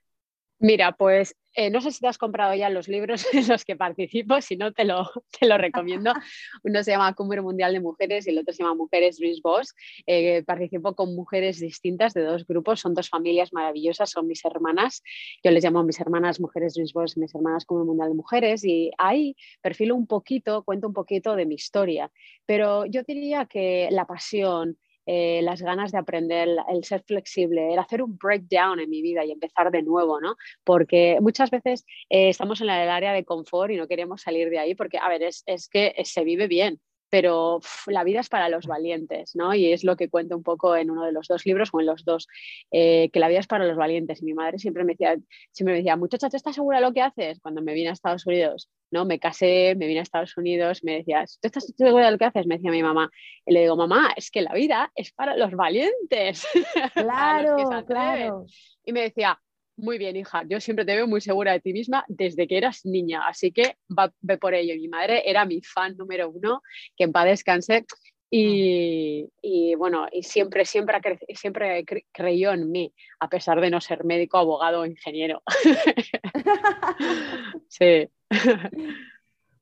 Mira, 0.62 0.92
pues 0.92 1.38
eh, 1.56 1.70
no 1.70 1.80
sé 1.80 1.92
si 1.92 2.02
te 2.02 2.08
has 2.08 2.18
comprado 2.18 2.54
ya 2.54 2.70
los 2.70 2.90
libros 2.90 3.26
en 3.34 3.48
los 3.48 3.64
que 3.64 3.78
participo, 3.78 4.42
si 4.42 4.58
no 4.58 4.74
te 4.74 4.84
lo, 4.84 5.10
te 5.40 5.48
lo 5.48 5.58
recomiendo. 5.58 6.14
Uno 6.64 6.84
se 6.84 6.92
llama 6.92 7.14
Cumbre 7.16 7.42
Mundial 7.42 7.72
de 7.72 7.80
Mujeres 7.80 8.28
y 8.28 8.32
el 8.32 8.40
otro 8.40 8.54
se 8.54 8.64
llama 8.64 8.76
Mujeres 8.76 9.20
Luis 9.22 9.42
Boss. 9.42 9.74
Eh, 10.06 10.44
participo 10.44 10.96
con 10.96 11.16
mujeres 11.16 11.62
distintas 11.62 12.14
de 12.14 12.24
dos 12.24 12.46
grupos, 12.46 12.82
son 12.82 12.94
dos 12.94 13.08
familias 13.08 13.54
maravillosas, 13.54 14.10
son 14.10 14.28
mis 14.28 14.44
hermanas. 14.44 15.02
Yo 15.44 15.52
les 15.52 15.64
llamo 15.64 15.82
mis 15.84 16.00
hermanas 16.02 16.42
Mujeres 16.42 16.76
Luis 16.78 16.92
Boss, 16.92 17.18
mis 17.18 17.34
hermanas 17.34 17.66
Cumbre 17.66 17.86
Mundial 17.86 18.10
de 18.10 18.16
Mujeres 18.16 18.66
y 18.66 18.92
ahí 18.98 19.38
perfilo 19.62 19.96
un 19.96 20.08
poquito, 20.08 20.64
cuento 20.64 20.88
un 20.88 20.94
poquito 20.94 21.38
de 21.38 21.46
mi 21.46 21.56
historia. 21.56 22.12
Pero 22.46 22.86
yo 22.86 23.04
diría 23.04 23.46
que 23.46 23.88
la 23.92 24.06
pasión, 24.06 24.78
eh, 25.12 25.42
las 25.42 25.64
ganas 25.64 25.92
de 25.92 25.98
aprender, 25.98 26.48
el 26.68 26.84
ser 26.84 27.02
flexible, 27.02 27.74
el 27.74 27.80
hacer 27.80 28.04
un 28.04 28.16
breakdown 28.16 28.80
en 28.80 28.92
mi 28.92 29.02
vida 29.02 29.26
y 29.26 29.32
empezar 29.32 29.72
de 29.72 29.82
nuevo, 29.82 30.22
¿no? 30.22 30.36
Porque 30.64 31.18
muchas 31.20 31.50
veces 31.50 31.84
eh, 32.12 32.30
estamos 32.30 32.62
en 32.62 32.70
el 32.70 32.90
área 32.90 33.12
de 33.12 33.26
confort 33.26 33.72
y 33.72 33.78
no 33.78 33.88
queremos 33.88 34.22
salir 34.22 34.52
de 34.52 34.60
ahí 34.60 34.76
porque, 34.76 35.00
a 35.00 35.10
ver, 35.10 35.24
es, 35.24 35.42
es 35.48 35.68
que 35.68 35.96
se 36.04 36.24
vive 36.24 36.48
bien, 36.48 36.80
pero 37.10 37.60
la 37.88 38.04
vida 38.04 38.20
es 38.20 38.30
para 38.30 38.50
los 38.50 38.66
valientes, 38.68 39.36
¿no? 39.36 39.54
Y 39.54 39.72
es 39.72 39.84
lo 39.84 39.96
que 39.96 40.10
cuento 40.10 40.38
un 40.38 40.44
poco 40.44 40.76
en 40.76 40.92
uno 40.92 41.06
de 41.06 41.12
los 41.12 41.28
dos 41.28 41.46
libros 41.46 41.70
o 41.74 41.80
en 41.80 41.86
los 41.86 42.06
dos, 42.06 42.28
eh, 42.72 43.10
que 43.12 43.20
la 43.20 43.28
vida 43.28 43.40
es 43.40 43.48
para 43.48 43.66
los 43.66 43.78
valientes. 43.78 44.22
Y 44.22 44.26
mi 44.26 44.34
madre 44.34 44.60
siempre 44.60 44.84
me 44.84 44.94
decía, 44.94 45.18
siempre 45.52 45.74
me 45.74 45.80
decía, 45.80 45.96
muchacha, 45.96 46.30
¿tú 46.30 46.38
estás 46.38 46.56
segura 46.56 46.80
de 46.80 46.86
lo 46.86 46.94
que 46.94 47.02
haces? 47.02 47.40
Cuando 47.40 47.62
me 47.62 47.74
vine 47.74 47.90
a 47.90 47.94
Estados 47.94 48.26
Unidos, 48.26 48.70
¿no? 48.92 49.06
Me 49.06 49.20
casé, 49.20 49.76
me 49.78 49.88
vine 49.88 50.00
a 50.00 50.04
Estados 50.04 50.38
Unidos, 50.38 50.84
me 50.84 50.98
decía, 50.98 51.26
¿tú 51.42 51.48
estás 51.48 51.74
segura 51.78 52.06
de 52.06 52.12
lo 52.12 52.18
que 52.18 52.26
haces? 52.26 52.46
Me 52.46 52.56
decía 52.56 52.72
mi 52.72 52.84
mamá. 52.84 53.10
Y 53.46 53.54
le 53.54 53.62
digo, 53.62 53.76
mamá, 53.76 54.14
es 54.16 54.32
que 54.32 54.42
la 54.42 54.54
vida 54.54 54.92
es 54.96 55.12
para 55.12 55.36
los 55.36 55.52
valientes. 55.52 56.48
Claro, 56.94 57.86
claro. 57.86 58.46
Y 58.86 58.94
me 58.94 59.02
decía, 59.02 59.40
muy 59.80 59.98
bien, 59.98 60.16
hija, 60.16 60.44
yo 60.48 60.60
siempre 60.60 60.86
te 60.86 60.96
veo 60.96 61.08
muy 61.08 61.22
segura 61.22 61.54
de 61.54 61.60
ti 61.60 61.74
misma 61.74 62.06
desde 62.08 62.48
que 62.48 62.58
eras 62.58 62.86
niña, 62.86 63.28
así 63.28 63.52
que 63.52 63.78
va, 63.98 64.12
ve 64.22 64.38
por 64.38 64.54
ello. 64.54 64.76
Mi 64.76 64.88
madre 64.88 65.30
era 65.30 65.46
mi 65.46 65.62
fan 65.62 65.98
número 65.98 66.30
uno, 66.30 66.62
que 66.96 67.06
en 67.06 67.12
paz 67.12 67.26
descanse. 67.26 67.86
Y, 68.32 69.74
bueno, 69.76 70.08
y 70.12 70.22
siempre, 70.22 70.64
siempre, 70.64 71.00
siempre 71.34 71.84
creyó 72.12 72.52
en 72.52 72.70
mí, 72.70 72.94
a 73.20 73.28
pesar 73.28 73.60
de 73.60 73.72
no 73.72 73.82
ser 73.82 74.06
médico, 74.06 74.38
abogado 74.38 74.82
o 74.82 74.86
ingeniero. 74.86 75.42
sí. 77.68 78.08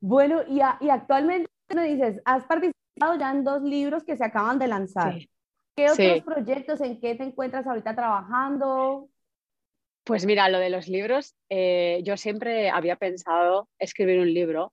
Bueno, 0.00 0.42
y, 0.46 0.60
actualmente 0.60 1.50
me 1.74 1.88
dices, 1.88 2.20
has 2.24 2.44
participado 2.44 3.18
ya 3.18 3.30
en 3.30 3.44
dos 3.44 3.62
libros 3.62 4.04
que 4.04 4.16
se 4.16 4.24
acaban 4.24 4.58
de 4.58 4.68
lanzar. 4.68 5.14
¿Qué 5.74 5.90
otros 5.90 6.22
proyectos, 6.24 6.80
en 6.80 7.00
qué 7.00 7.14
te 7.14 7.24
encuentras 7.24 7.66
ahorita 7.66 7.94
trabajando? 7.94 9.08
Pues 10.08 10.24
mira, 10.24 10.48
lo 10.48 10.58
de 10.58 10.70
los 10.70 10.88
libros, 10.88 11.34
eh, 11.50 12.00
yo 12.02 12.16
siempre 12.16 12.70
había 12.70 12.96
pensado 12.96 13.68
escribir 13.78 14.20
un 14.20 14.32
libro, 14.32 14.72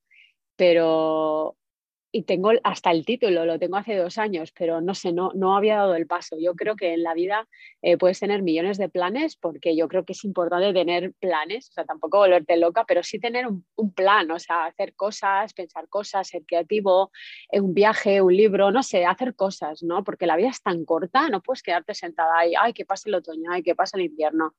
pero 0.56 1.58
y 2.14 2.24
tengo 2.24 2.52
hasta 2.64 2.92
el 2.92 3.06
título, 3.06 3.46
lo 3.46 3.60
tengo 3.60 3.76
hace 3.76 3.98
dos 3.98 4.18
años, 4.18 4.54
pero 4.58 4.80
no 4.80 4.96
sé, 4.96 5.12
no, 5.12 5.32
no 5.36 5.58
había 5.58 5.76
dado 5.76 5.96
el 5.96 6.08
paso. 6.08 6.38
Yo 6.40 6.56
creo 6.56 6.78
que 6.78 6.94
en 6.94 7.04
la 7.04 7.14
vida 7.14 7.50
eh, 7.82 7.98
puedes 7.98 8.18
tener 8.22 8.44
millones 8.44 8.78
de 8.78 8.88
planes, 8.88 9.36
porque 9.36 9.76
yo 9.76 9.90
creo 9.90 10.06
que 10.06 10.14
es 10.14 10.24
importante 10.24 10.72
tener 10.72 11.14
planes, 11.20 11.68
o 11.72 11.74
sea, 11.74 11.84
tampoco 11.84 12.20
volverte 12.20 12.56
loca, 12.56 12.86
pero 12.88 13.04
sí 13.04 13.20
tener 13.20 13.46
un, 13.48 13.94
plan, 13.94 14.32
o 14.32 14.40
sea, 14.40 14.68
hacer 14.68 14.96
cosas, 14.96 15.54
pensar 15.54 15.90
cosas, 15.90 16.30
ser 16.30 16.44
creativo, 16.48 17.12
eh, 17.52 17.60
un 17.60 17.74
viaje, 17.74 18.22
un 18.22 18.34
libro, 18.38 18.72
no 18.72 18.84
sé, 18.84 19.06
hacer 19.06 19.36
cosas, 19.36 19.84
¿no? 19.84 20.06
Porque 20.06 20.28
la 20.28 20.38
vida 20.38 20.48
es 20.48 20.62
tan 20.62 20.86
corta, 20.86 21.28
no 21.28 21.42
puedes 21.42 21.62
quedarte 21.62 21.94
sentada 21.94 22.38
ahí, 22.38 22.54
ay, 22.58 22.72
que 22.72 22.86
pasa 22.86 23.10
el 23.10 23.16
otoño, 23.16 23.52
ay, 23.52 23.64
que 23.64 23.76
pasa 23.76 23.98
el 23.98 24.06
invierno 24.06 24.54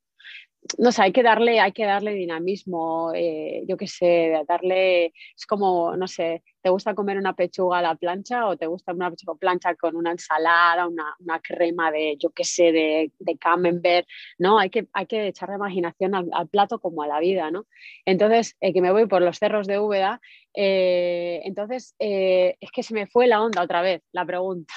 no 0.79 0.93
sé, 0.93 1.03
hay 1.03 1.13
que 1.13 1.23
darle, 1.23 1.61
hay 1.61 1.73
que 1.73 1.85
darle 1.85 2.13
dinamismo, 2.13 3.13
eh, 3.15 3.63
yo 3.69 3.77
qué 3.77 3.87
sé, 3.87 4.43
darle, 4.49 5.07
es 5.07 5.47
como, 5.47 5.97
no 5.97 6.07
sé, 6.09 6.43
¿te 6.63 6.71
gusta 6.71 6.95
comer 6.95 7.19
una 7.19 7.35
pechuga 7.35 7.79
a 7.79 7.83
la 7.83 7.95
plancha 7.95 8.47
o 8.47 8.57
te 8.57 8.67
gusta 8.67 8.93
una 8.93 9.11
pechuga 9.11 9.35
plancha 9.39 9.75
con 9.77 9.97
una 9.97 10.11
ensalada, 10.13 10.87
una, 10.87 11.15
una 11.21 11.41
crema 11.41 11.91
de, 11.91 12.17
yo 12.19 12.31
qué 12.31 12.45
sé, 12.45 12.73
de, 12.73 13.13
de, 13.19 13.39
camembert, 13.39 14.07
¿no? 14.39 14.59
Hay 14.59 14.71
que, 14.71 14.89
hay 14.93 15.07
que 15.07 15.33
imaginación 15.57 16.15
al, 16.15 16.49
plato 16.49 16.81
como 16.81 17.03
a 17.03 17.07
la 17.07 17.21
vida, 17.21 17.51
¿no? 17.51 17.67
Entonces, 18.05 18.57
eh, 18.61 18.73
que 18.73 18.81
me 18.81 18.93
voy 18.93 19.07
por 19.07 19.23
los 19.23 19.39
cerros 19.39 19.67
de 19.67 19.79
Úbeda, 19.79 20.21
eh, 20.55 21.41
entonces, 21.45 21.95
es 21.99 22.71
que 22.73 22.83
se 22.83 22.95
me 22.95 23.07
fue 23.07 23.27
la 23.27 23.43
onda 23.43 23.63
otra 23.63 23.83
vez, 23.83 24.03
la 24.13 24.25
pregunta. 24.25 24.75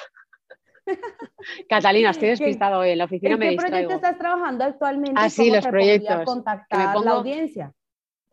Catalina, 1.68 2.10
estoy 2.10 2.28
despistado 2.30 2.80
hoy 2.80 2.90
en 2.90 2.98
la 2.98 3.04
oficina. 3.04 3.34
¿En 3.34 3.40
qué 3.40 3.56
proyecto 3.56 3.94
estás 3.94 4.18
trabajando 4.18 4.64
actualmente? 4.64 5.14
Ah, 5.16 5.30
sí, 5.30 5.50
los 5.50 5.66
proyectos. 5.66 6.24
contactar 6.24 7.00
la 7.00 7.10
audiencia? 7.12 7.72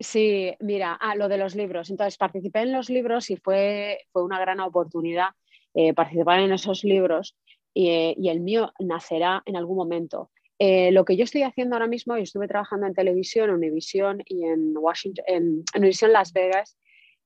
Sí, 0.00 0.54
mira, 0.60 0.96
ah, 1.00 1.16
lo 1.16 1.28
de 1.28 1.38
los 1.38 1.56
libros. 1.56 1.90
Entonces, 1.90 2.16
participé 2.16 2.60
en 2.60 2.72
los 2.72 2.88
libros 2.88 3.30
y 3.30 3.36
fue, 3.36 3.98
fue 4.12 4.22
una 4.22 4.38
gran 4.38 4.60
oportunidad 4.60 5.28
eh, 5.74 5.92
participar 5.92 6.40
en 6.40 6.52
esos 6.52 6.84
libros 6.84 7.36
y, 7.74 8.14
y, 8.16 8.28
el 8.28 8.40
mío 8.40 8.72
nacerá 8.78 9.42
en 9.44 9.56
algún 9.56 9.76
momento. 9.76 10.30
Eh, 10.58 10.90
lo 10.90 11.04
que 11.04 11.16
yo 11.16 11.24
estoy 11.24 11.44
haciendo 11.44 11.76
ahora 11.76 11.86
mismo, 11.86 12.16
yo 12.16 12.22
estuve 12.22 12.48
trabajando 12.48 12.86
en 12.86 12.94
televisión, 12.94 13.48
en 13.48 13.56
Univision 13.56 14.22
y 14.24 14.44
en 14.44 14.76
Washington, 14.76 15.24
en 15.28 15.64
Univision 15.76 16.12
Las 16.12 16.32
Vegas, 16.32 16.76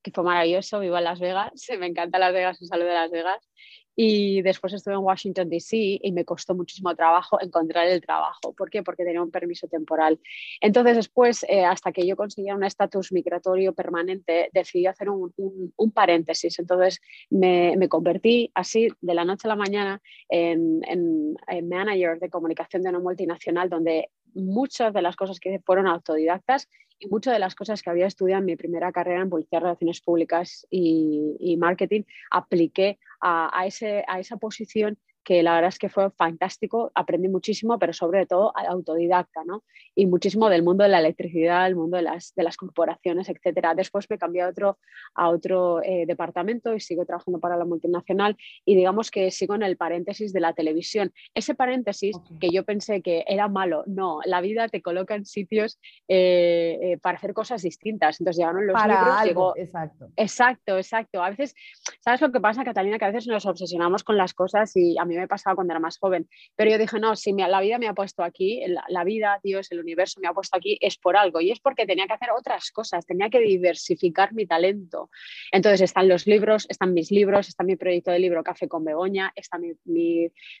que 0.03 0.11
fue 0.11 0.23
maravilloso, 0.23 0.79
viva 0.79 1.01
Las 1.01 1.19
Vegas, 1.19 1.51
me 1.79 1.87
encanta 1.87 2.19
Las 2.19 2.33
Vegas, 2.33 2.61
un 2.61 2.67
saludo 2.67 2.89
de 2.89 2.93
Las 2.93 3.11
Vegas. 3.11 3.49
Y 3.95 4.41
después 4.41 4.73
estuve 4.73 4.95
en 4.95 5.01
Washington, 5.01 5.49
D.C. 5.49 5.99
y 6.01 6.11
me 6.11 6.25
costó 6.25 6.55
muchísimo 6.55 6.95
trabajo 6.95 7.39
encontrar 7.41 7.87
el 7.87 8.01
trabajo. 8.01 8.53
¿Por 8.53 8.69
qué? 8.69 8.83
Porque 8.83 9.03
tenía 9.03 9.21
un 9.21 9.31
permiso 9.31 9.67
temporal. 9.67 10.19
Entonces 10.61 10.95
después, 10.95 11.45
eh, 11.47 11.63
hasta 11.63 11.91
que 11.91 12.05
yo 12.05 12.15
conseguía 12.15 12.55
un 12.55 12.63
estatus 12.63 13.11
migratorio 13.11 13.73
permanente, 13.73 14.49
decidí 14.53 14.87
hacer 14.87 15.09
un, 15.09 15.33
un, 15.37 15.91
paréntesis. 15.91 16.57
Entonces 16.59 16.99
me, 17.29 17.75
me, 17.77 17.87
convertí 17.87 18.51
así 18.55 18.89
de 19.01 19.13
la 19.13 19.25
noche 19.25 19.47
a 19.47 19.49
la 19.49 19.55
mañana 19.55 20.01
en, 20.29 20.81
en, 20.87 21.35
en 21.47 21.69
manager 21.69 22.19
de 22.19 22.29
comunicación 22.29 22.81
de 22.81 22.89
una 22.89 22.99
multinacional 22.99 23.69
donde 23.69 24.09
muchas 24.33 24.93
de 24.93 25.01
las 25.01 25.15
cosas 25.15 25.39
que 25.39 25.59
fueron 25.65 25.87
autodidactas 25.87 26.69
y 26.99 27.07
muchas 27.07 27.33
de 27.33 27.39
las 27.39 27.55
cosas 27.55 27.81
que 27.81 27.89
había 27.89 28.07
estudiado 28.07 28.39
en 28.39 28.45
mi 28.45 28.55
primera 28.55 28.91
carrera 28.91 29.21
en 29.21 29.29
Publicidad, 29.29 29.61
Relaciones 29.61 30.01
Públicas 30.01 30.67
y, 30.69 31.35
y 31.39 31.57
Marketing, 31.57 32.03
apliqué 32.31 32.99
a, 33.19 33.57
a, 33.57 33.65
ese, 33.65 34.03
a 34.07 34.19
esa 34.19 34.37
posición 34.37 34.97
que 35.23 35.41
la 35.43 35.55
verdad 35.55 35.69
es 35.69 35.79
que 35.79 35.89
fue 35.89 36.11
fantástico, 36.11 36.91
aprendí 36.95 37.29
muchísimo, 37.29 37.79
pero 37.79 37.93
sobre 37.93 38.25
todo 38.25 38.51
autodidacta, 38.55 39.43
¿no? 39.45 39.63
Y 39.95 40.05
muchísimo 40.05 40.49
del 40.49 40.63
mundo 40.63 40.83
de 40.83 40.89
la 40.89 40.99
electricidad, 40.99 41.65
el 41.67 41.75
mundo 41.75 41.97
de 41.97 42.03
las, 42.03 42.33
de 42.35 42.43
las 42.43 42.57
corporaciones, 42.57 43.29
etcétera. 43.29 43.73
Después 43.75 44.09
me 44.09 44.17
cambié 44.17 44.41
a 44.41 44.49
otro, 44.49 44.77
a 45.15 45.29
otro 45.29 45.81
eh, 45.83 46.05
departamento 46.05 46.73
y 46.73 46.79
sigo 46.79 47.05
trabajando 47.05 47.39
para 47.39 47.57
la 47.57 47.65
multinacional 47.65 48.35
y 48.65 48.75
digamos 48.75 49.11
que 49.11 49.31
sigo 49.31 49.55
en 49.55 49.63
el 49.63 49.77
paréntesis 49.77 50.33
de 50.33 50.39
la 50.39 50.53
televisión. 50.53 51.13
Ese 51.33 51.55
paréntesis 51.55 52.17
que 52.39 52.49
yo 52.49 52.63
pensé 52.65 53.01
que 53.01 53.23
era 53.27 53.47
malo, 53.47 53.83
no, 53.87 54.19
la 54.25 54.41
vida 54.41 54.67
te 54.67 54.81
coloca 54.81 55.15
en 55.15 55.25
sitios 55.25 55.79
eh, 56.07 56.79
eh, 56.81 56.97
para 57.01 57.17
hacer 57.17 57.33
cosas 57.33 57.61
distintas. 57.61 58.19
Entonces 58.19 58.39
llegaron 58.39 58.67
los 58.67 58.73
para 58.73 59.23
libros. 59.25 59.53
exacto. 59.55 60.09
Exacto, 60.15 60.77
exacto. 60.77 61.23
A 61.23 61.29
veces, 61.29 61.55
¿sabes 61.99 62.21
lo 62.21 62.31
que 62.31 62.39
pasa, 62.39 62.63
Catalina? 62.63 62.97
Que 62.97 63.05
a 63.05 63.11
veces 63.11 63.27
nos 63.27 63.45
obsesionamos 63.45 64.03
con 64.03 64.17
las 64.17 64.33
cosas 64.33 64.75
y 64.75 64.97
a 64.97 65.05
mí 65.05 65.12
me 65.17 65.27
pasaba 65.27 65.55
cuando 65.55 65.73
era 65.73 65.79
más 65.79 65.97
joven. 65.97 66.27
Pero 66.55 66.71
yo 66.71 66.77
dije, 66.77 66.99
no, 66.99 67.15
si 67.15 67.33
la 67.33 67.61
vida 67.61 67.77
me 67.77 67.87
ha 67.87 67.93
puesto 67.93 68.23
aquí, 68.23 68.63
la, 68.87 69.03
vida, 69.03 69.39
Dios, 69.43 69.71
el 69.71 69.79
universo 69.79 70.19
me 70.21 70.27
ha 70.27 70.33
puesto 70.33 70.57
aquí, 70.57 70.77
es 70.81 70.97
por 70.97 71.17
algo. 71.17 71.41
Y 71.41 71.51
es 71.51 71.59
porque 71.59 71.85
tenía 71.85 72.07
que 72.07 72.13
hacer 72.13 72.29
otras 72.31 72.71
cosas, 72.71 73.05
tenía 73.05 73.29
que 73.29 73.39
diversificar 73.39 74.33
mi 74.33 74.45
talento. 74.45 75.09
Entonces 75.51 75.81
están 75.81 76.07
los 76.07 76.27
libros, 76.27 76.65
están 76.69 76.93
mis 76.93 77.11
libros, 77.11 77.49
está 77.49 77.63
mi 77.63 77.75
proyecto 77.75 78.11
de 78.11 78.19
libro 78.19 78.43
Café 78.43 78.67
con 78.67 78.83
Begoña, 78.83 79.31
está 79.35 79.57
mi, 79.57 79.73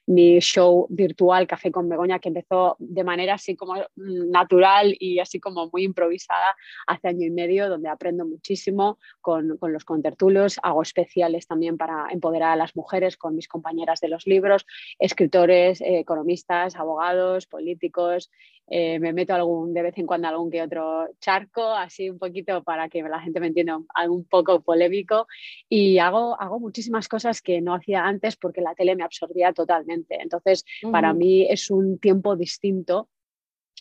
mi, 0.05 0.39
show 0.39 0.87
virtual 0.89 1.47
Café 1.47 1.71
con 1.71 1.89
Begoña, 1.89 2.19
que 2.19 2.29
empezó 2.29 2.75
de 2.79 3.03
manera 3.03 3.35
así 3.35 3.55
como 3.55 3.75
mm, 3.75 4.29
natural 4.31 4.95
y 4.99 5.19
así 5.19 5.39
como 5.39 5.69
muy 5.71 5.83
improvisada 5.83 6.55
hace 6.87 7.07
año 7.07 7.25
y 7.25 7.31
medio, 7.31 7.69
donde 7.69 7.89
aprendo 7.89 8.25
muchísimo 8.25 8.99
con, 9.21 9.57
con 9.57 9.73
los 9.73 9.85
contertulios, 9.85 10.59
hago 10.63 10.81
especiales 10.81 11.47
también 11.47 11.77
para 11.77 12.07
empoderar 12.11 12.51
a 12.51 12.55
las 12.55 12.75
mujeres 12.75 13.17
con 13.17 13.35
mis 13.35 13.47
compañeras 13.47 13.99
de 13.99 14.09
los 14.09 14.27
libros 14.27 14.42
libros, 14.43 14.65
escritores, 14.99 15.81
economistas, 15.81 16.75
abogados, 16.75 17.47
políticos, 17.47 18.29
eh, 18.67 18.97
me 18.99 19.11
meto 19.13 19.33
algún, 19.33 19.73
de 19.73 19.81
vez 19.81 19.97
en 19.97 20.05
cuando 20.05 20.27
algún 20.27 20.49
que 20.49 20.61
otro 20.61 21.07
charco, 21.19 21.73
así 21.73 22.09
un 22.09 22.17
poquito 22.17 22.63
para 22.63 22.87
que 22.89 23.01
la 23.03 23.19
gente 23.19 23.39
me 23.39 23.47
entienda, 23.47 23.79
algo 23.93 24.23
poco 24.23 24.61
polémico. 24.61 25.27
Y 25.69 25.97
hago, 25.97 26.39
hago 26.39 26.59
muchísimas 26.59 27.07
cosas 27.07 27.41
que 27.41 27.61
no 27.61 27.73
hacía 27.73 28.05
antes 28.05 28.35
porque 28.37 28.61
la 28.61 28.75
tele 28.75 28.95
me 28.95 29.03
absorbía 29.03 29.53
totalmente. 29.53 30.17
Entonces, 30.21 30.65
para 30.91 31.13
mí 31.13 31.45
es 31.49 31.69
un 31.69 31.99
tiempo 31.99 32.35
distinto 32.35 33.09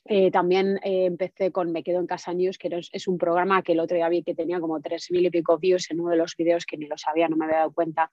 eh, 0.04 0.30
también 0.32 0.78
eh, 0.82 1.04
empecé 1.04 1.52
con 1.52 1.70
Me 1.70 1.82
Quedo 1.82 2.00
en 2.00 2.06
Casa 2.06 2.34
News, 2.34 2.58
que 2.58 2.68
es, 2.92 3.08
un 3.08 3.18
programa 3.18 3.62
que 3.62 3.72
el 3.72 3.80
otro 3.80 3.96
día 3.96 4.08
vi 4.08 4.22
que 4.22 4.34
tenía 4.34 4.58
como 4.58 4.80
tres 4.80 5.10
mil 5.10 5.24
y 5.24 5.30
pico 5.30 5.58
views 5.58 5.90
en 5.90 6.00
uno 6.00 6.10
de 6.10 6.16
los 6.16 6.36
vídeos 6.36 6.66
que 6.66 6.76
ni 6.76 6.86
lo 6.86 6.98
sabía, 6.98 7.28
no 7.28 7.36
me 7.36 7.44
había 7.44 7.58
dado 7.58 7.72
cuenta. 7.72 8.10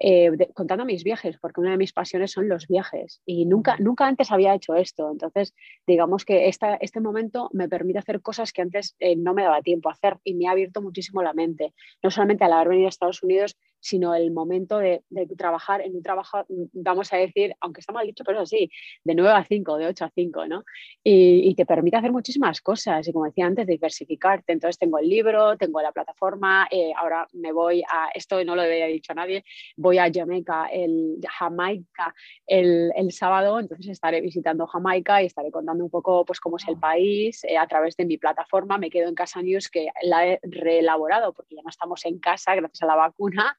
Eh, 0.00 0.30
contando 0.54 0.84
mis 0.84 1.02
viajes, 1.02 1.38
porque 1.38 1.60
una 1.60 1.72
de 1.72 1.76
mis 1.76 1.92
pasiones 1.92 2.30
son 2.30 2.48
los 2.48 2.68
viajes 2.68 3.20
y 3.26 3.46
nunca, 3.46 3.76
nunca 3.80 4.06
antes 4.06 4.30
había 4.30 4.54
hecho 4.54 4.76
esto. 4.76 5.10
Entonces, 5.10 5.54
digamos 5.88 6.24
que 6.24 6.46
esta, 6.48 6.76
este 6.76 7.00
momento 7.00 7.50
me 7.52 7.68
permite 7.68 7.98
hacer 7.98 8.22
cosas 8.22 8.52
que 8.52 8.62
antes 8.62 8.94
eh, 9.00 9.16
no 9.16 9.34
me 9.34 9.42
daba 9.42 9.60
tiempo 9.60 9.88
a 9.88 9.92
hacer 9.92 10.18
y 10.22 10.34
me 10.34 10.46
ha 10.46 10.52
abierto 10.52 10.80
muchísimo 10.82 11.20
la 11.22 11.32
mente, 11.32 11.74
no 12.00 12.10
solamente 12.10 12.44
al 12.44 12.52
haber 12.52 12.68
venido 12.68 12.86
a 12.86 12.90
Estados 12.90 13.24
Unidos, 13.24 13.58
sino 13.80 14.14
el 14.14 14.30
momento 14.30 14.78
de, 14.78 15.02
trabajar 15.36 15.80
en 15.82 15.94
un 15.96 16.02
trabajo, 16.02 16.44
vamos 16.72 17.12
a 17.12 17.16
decir, 17.16 17.54
aunque 17.60 17.80
está 17.80 17.92
mal 17.92 18.06
dicho, 18.06 18.24
pero 18.24 18.44
sí, 18.46 18.70
de 19.04 19.14
9 19.14 19.30
a 19.32 19.44
5, 19.44 19.76
de 19.78 19.86
8 19.86 20.04
a 20.04 20.10
5, 20.14 20.46
¿no? 20.46 20.64
Y, 21.02 21.54
te 21.58 21.66
permite 21.66 21.96
hacer 21.96 22.12
muchísimas 22.12 22.60
cosas 22.60 23.08
y 23.08 23.12
como 23.12 23.24
decía 23.24 23.46
antes, 23.46 23.66
diversificarte. 23.66 24.52
Entonces 24.52 24.78
tengo 24.78 24.98
el 24.98 25.08
libro, 25.08 25.56
tengo 25.56 25.82
la 25.82 25.90
plataforma, 25.90 26.68
eh, 26.70 26.92
ahora 26.96 27.26
me 27.32 27.50
voy 27.50 27.82
a, 27.82 28.10
esto 28.14 28.42
no 28.44 28.54
lo 28.54 28.62
había 28.62 28.86
dicho 28.86 29.10
a 29.10 29.16
nadie, 29.16 29.44
voy 29.76 29.98
a 29.98 30.08
Jamaica, 30.12 30.68
el, 30.70 31.18
Jamaica 31.28 32.14
el, 32.46 32.92
el, 32.94 33.10
sábado, 33.10 33.58
entonces 33.58 33.88
estaré 33.88 34.20
visitando 34.20 34.68
Jamaica 34.68 35.20
y 35.20 35.26
estaré 35.26 35.50
contando 35.50 35.82
un 35.82 35.90
poco 35.90 36.24
pues 36.24 36.38
cómo 36.38 36.58
es 36.58 36.68
el 36.68 36.76
ah. 36.76 36.80
país 36.80 37.42
eh, 37.44 37.58
a 37.58 37.66
través 37.66 37.96
de 37.96 38.04
mi 38.04 38.18
plataforma. 38.18 38.78
Me 38.78 38.90
quedo 38.90 39.08
en 39.08 39.16
Casa 39.16 39.42
News 39.42 39.68
que 39.68 39.88
la 40.02 40.28
he 40.28 40.40
reelaborado 40.42 41.32
porque 41.32 41.56
ya 41.56 41.62
no 41.62 41.70
estamos 41.70 42.04
en 42.04 42.20
casa 42.20 42.54
gracias 42.54 42.82
a 42.82 42.86
la 42.86 42.94
vacuna 42.94 43.58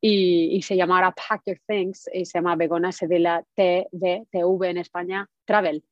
y, 0.00 0.60
se 0.62 0.76
llama 0.76 0.96
ahora 0.96 1.12
Pack 1.12 1.42
Your 1.46 1.60
Things 1.66 2.08
y 2.12 2.24
se 2.24 2.38
llama 2.38 2.56
Begona 2.56 2.92
Sevilla 2.92 3.42
TV, 3.54 4.26
en 4.32 4.78
España, 4.78 5.28
Travel 5.44 5.82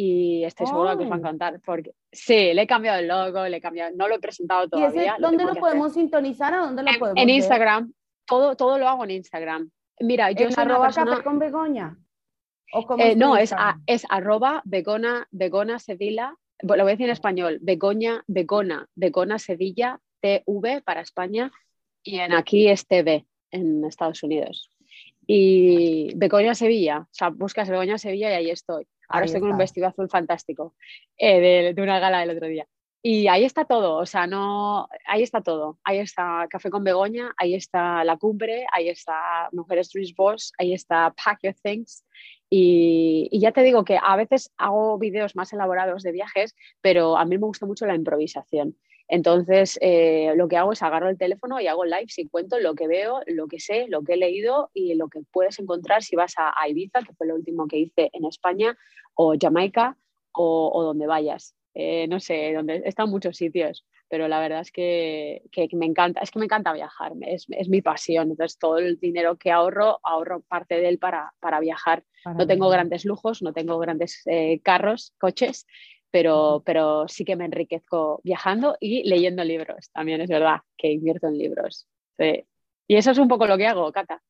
y 0.00 0.44
estoy 0.44 0.68
seguro 0.68 0.96
que 0.96 1.02
os 1.02 1.10
va 1.10 1.14
a 1.14 1.16
oh. 1.16 1.20
encantar 1.20 1.60
porque 1.64 1.92
sí, 2.12 2.54
le 2.54 2.62
he 2.62 2.66
cambiado 2.68 3.00
el 3.00 3.08
logo, 3.08 3.48
le 3.48 3.56
he 3.56 3.60
cambiado, 3.60 3.90
no 3.96 4.06
lo 4.06 4.14
he 4.14 4.20
presentado 4.20 4.68
todavía. 4.68 5.16
¿Y 5.18 5.20
¿Dónde 5.20 5.44
lo, 5.44 5.56
podemos 5.56 5.92
sintonizar 5.92 6.54
o 6.54 6.66
dónde 6.66 6.84
lo 6.84 6.90
en, 6.90 6.98
podemos 7.00 7.20
En 7.20 7.30
Instagram, 7.30 7.92
todo, 8.24 8.54
todo 8.54 8.78
lo 8.78 8.88
hago 8.88 9.02
en 9.02 9.10
Instagram. 9.10 9.68
Mira, 9.98 10.30
yo 10.30 10.46
¿En 10.46 10.52
soy 10.52 10.62
arroba 10.62 10.92
café 10.92 11.24
con 11.24 11.40
Begoña? 11.40 11.98
Eh, 12.98 13.16
no, 13.16 13.36
es, 13.36 13.52
es 13.86 14.04
arroba 14.08 14.62
Begona, 14.64 15.26
Begona 15.32 15.80
Sevilla, 15.80 16.32
lo 16.62 16.68
voy 16.68 16.80
a 16.80 16.84
decir 16.84 17.06
en 17.06 17.12
español, 17.12 17.58
Begoña, 17.60 18.22
Begona, 18.28 18.86
Begona 18.94 19.40
Sevilla, 19.40 19.98
TV 20.20 20.80
para 20.84 21.00
España 21.00 21.50
y 22.08 22.20
en 22.20 22.32
aquí 22.32 22.68
es 22.68 22.86
TV 22.86 23.26
en 23.50 23.84
Estados 23.84 24.22
Unidos. 24.22 24.70
Y 25.26 26.10
Begoña 26.16 26.54
Sevilla, 26.54 27.00
o 27.00 27.08
sea, 27.10 27.28
buscas 27.28 27.68
Begoña 27.68 27.98
Sevilla 27.98 28.30
y 28.30 28.34
ahí 28.34 28.50
estoy. 28.50 28.86
Ahora 29.10 29.26
estoy 29.26 29.42
con 29.42 29.52
un 29.52 29.58
vestido 29.58 29.88
azul 29.88 30.08
fantástico 30.08 30.74
eh, 31.18 31.74
de, 31.74 31.82
una 31.82 31.98
gala 31.98 32.20
del 32.20 32.30
otro 32.30 32.46
día. 32.46 32.66
Y 33.02 33.28
ahí 33.28 33.44
está 33.44 33.66
todo, 33.66 33.96
o 33.96 34.06
sea, 34.06 34.26
no, 34.26 34.88
ahí 35.06 35.22
está 35.22 35.42
todo. 35.42 35.78
Ahí 35.84 35.98
está 35.98 36.46
Café 36.48 36.70
con 36.70 36.82
Begoña, 36.82 37.34
ahí 37.36 37.54
está 37.54 38.02
La 38.04 38.16
Cumbre, 38.16 38.66
ahí 38.72 38.88
está 38.88 39.50
Mujeres 39.52 39.90
Dreams 39.92 40.14
Boss, 40.14 40.52
ahí 40.56 40.72
está 40.72 41.12
Pack 41.12 41.40
Your 41.42 41.54
Things. 41.62 42.06
Y, 42.48 43.28
y, 43.30 43.40
ya 43.40 43.52
te 43.52 43.62
digo 43.62 43.84
que 43.84 43.98
a 44.02 44.16
veces 44.16 44.50
hago 44.56 44.96
vídeos 44.96 45.36
más 45.36 45.52
elaborados 45.52 46.02
de 46.02 46.12
viajes, 46.12 46.56
pero 46.80 47.18
a 47.18 47.26
mí 47.26 47.36
me 47.36 47.46
gusta 47.46 47.66
mucho 47.66 47.84
la 47.84 47.94
improvisación. 47.94 48.76
Entonces, 49.08 49.78
eh, 49.80 50.34
lo 50.36 50.48
que 50.48 50.58
hago 50.58 50.72
es 50.72 50.82
agarro 50.82 51.08
el 51.08 51.16
teléfono 51.16 51.58
y 51.60 51.66
hago 51.66 51.86
live 51.86 52.06
y 52.14 52.28
cuento 52.28 52.58
lo 52.60 52.74
que 52.74 52.86
veo, 52.86 53.22
lo 53.26 53.48
que 53.48 53.58
sé, 53.58 53.86
lo 53.88 54.02
que 54.02 54.14
he 54.14 54.16
leído 54.18 54.70
y 54.74 54.94
lo 54.94 55.08
que 55.08 55.20
puedes 55.32 55.58
encontrar 55.58 56.02
si 56.02 56.14
vas 56.14 56.34
a, 56.36 56.52
Ibiza, 56.68 57.00
que 57.00 57.14
fue 57.14 57.26
lo 57.26 57.34
último 57.34 57.66
que 57.66 57.78
hice 57.78 58.10
en 58.12 58.26
España, 58.26 58.76
o 59.14 59.34
Jamaica, 59.40 59.96
o, 60.32 60.82
donde 60.82 61.06
vayas. 61.06 61.54
Eh, 61.74 62.06
no 62.08 62.20
sé, 62.20 62.52
donde 62.52 62.82
en 62.84 63.10
muchos 63.10 63.36
sitios, 63.36 63.86
pero 64.08 64.26
la 64.26 64.40
verdad 64.40 64.60
es 64.60 64.72
que, 64.72 65.42
me 65.72 65.86
encanta, 65.86 66.20
es 66.20 66.30
que 66.30 66.38
me 66.38 66.46
encanta 66.46 66.72
viajar, 66.72 67.12
es, 67.20 67.48
mi 67.68 67.82
pasión. 67.82 68.30
Entonces, 68.30 68.58
todo 68.58 68.78
el 68.78 68.98
dinero 68.98 69.36
que 69.36 69.52
ahorro, 69.52 70.00
ahorro 70.02 70.40
parte 70.40 70.76
de 70.76 70.88
él 70.88 70.98
para, 70.98 71.32
viajar. 71.60 72.04
no 72.24 72.46
tengo 72.46 72.68
grandes 72.68 73.04
lujos, 73.04 73.42
no 73.42 73.52
tengo 73.52 73.78
grandes 73.78 74.22
eh, 74.26 74.60
carros, 74.62 75.14
coches, 75.18 75.66
pero, 76.10 76.62
pero 76.64 77.06
sí 77.08 77.24
que 77.24 77.36
me 77.36 77.44
enriquezco 77.44 78.20
viajando 78.24 78.76
y 78.80 79.08
leyendo 79.08 79.44
libros. 79.44 79.90
También 79.92 80.20
es 80.20 80.28
verdad 80.28 80.58
que 80.76 80.92
invierto 80.92 81.28
en 81.28 81.38
libros. 81.38 81.86
Y 82.18 82.96
eso 82.96 83.10
es 83.10 83.18
un 83.18 83.28
poco 83.28 83.46
lo 83.46 83.56
que 83.56 83.66
hago, 83.66 83.92
Cata. 83.92 84.22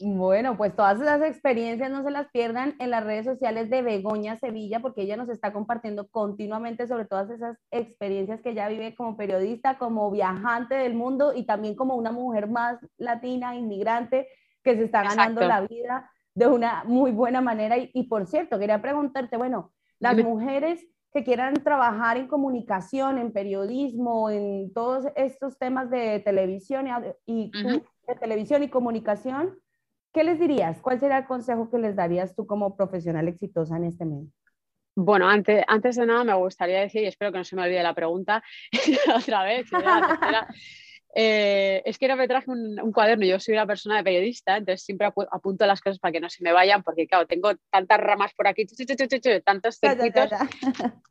Bueno, 0.00 0.56
pues 0.56 0.76
todas 0.76 1.00
esas 1.00 1.22
experiencias 1.22 1.90
no 1.90 2.02
se 2.02 2.10
las 2.10 2.28
pierdan 2.30 2.76
en 2.78 2.90
las 2.90 3.04
redes 3.04 3.24
sociales 3.24 3.70
de 3.70 3.82
Begoña 3.82 4.36
Sevilla, 4.36 4.80
porque 4.80 5.02
ella 5.02 5.16
nos 5.16 5.28
está 5.28 5.52
compartiendo 5.52 6.08
continuamente 6.08 6.86
sobre 6.86 7.06
todas 7.06 7.30
esas 7.30 7.56
experiencias 7.70 8.42
que 8.42 8.50
ella 8.50 8.68
vive 8.68 8.94
como 8.94 9.16
periodista, 9.16 9.78
como 9.78 10.10
viajante 10.10 10.74
del 10.74 10.94
mundo 10.94 11.32
y 11.34 11.44
también 11.44 11.74
como 11.74 11.94
una 11.96 12.12
mujer 12.12 12.46
más 12.46 12.78
latina, 12.98 13.56
inmigrante, 13.56 14.28
que 14.62 14.76
se 14.76 14.84
está 14.84 15.02
ganando 15.02 15.40
la 15.42 15.62
vida 15.62 16.10
de 16.34 16.46
una 16.46 16.84
muy 16.84 17.12
buena 17.12 17.40
manera. 17.40 17.78
Y, 17.78 17.90
y 17.94 18.04
por 18.04 18.26
cierto, 18.26 18.58
quería 18.58 18.82
preguntarte, 18.82 19.36
bueno, 19.36 19.72
las 19.98 20.16
mujeres 20.18 20.86
que 21.16 21.24
quieran 21.24 21.54
trabajar 21.54 22.18
en 22.18 22.26
comunicación, 22.26 23.16
en 23.16 23.32
periodismo, 23.32 24.28
en 24.28 24.70
todos 24.74 25.06
estos 25.16 25.58
temas 25.58 25.88
de 25.88 26.20
televisión 26.20 26.86
y, 27.24 27.50
de 27.50 28.14
televisión 28.20 28.62
y 28.62 28.68
comunicación, 28.68 29.58
¿qué 30.12 30.24
les 30.24 30.38
dirías? 30.38 30.82
¿Cuál 30.82 31.00
sería 31.00 31.16
el 31.16 31.24
consejo 31.24 31.70
que 31.70 31.78
les 31.78 31.96
darías 31.96 32.36
tú 32.36 32.46
como 32.46 32.76
profesional 32.76 33.28
exitosa 33.28 33.78
en 33.78 33.84
este 33.84 34.04
medio? 34.04 34.28
Bueno, 34.94 35.26
antes, 35.26 35.64
antes 35.66 35.96
de 35.96 36.04
nada 36.04 36.22
me 36.22 36.34
gustaría 36.34 36.80
decir, 36.80 37.02
y 37.02 37.06
espero 37.06 37.32
que 37.32 37.38
no 37.38 37.44
se 37.44 37.56
me 37.56 37.62
olvide 37.62 37.82
la 37.82 37.94
pregunta 37.94 38.42
otra 39.16 39.42
vez, 39.42 39.70
que 41.98 42.08
no 42.08 42.16
me 42.16 42.28
traje 42.28 42.50
un, 42.50 42.92
cuaderno, 42.92 43.24
yo 43.24 43.40
soy 43.40 43.54
una 43.54 43.66
persona 43.66 43.96
de 43.96 44.04
periodista, 44.04 44.58
entonces 44.58 44.84
siempre 44.84 45.06
apunto 45.06 45.64
las 45.64 45.80
cosas 45.80 45.98
para 45.98 46.12
que 46.12 46.20
no 46.20 46.28
se 46.28 46.44
me 46.44 46.52
vayan, 46.52 46.82
porque 46.82 47.06
claro, 47.06 47.26
tengo 47.26 47.52
tantas 47.70 47.98
ramas 47.98 48.32
por 48.34 48.46
aquí, 48.46 48.66
tantos 49.42 49.78
circuitos, 49.78 50.30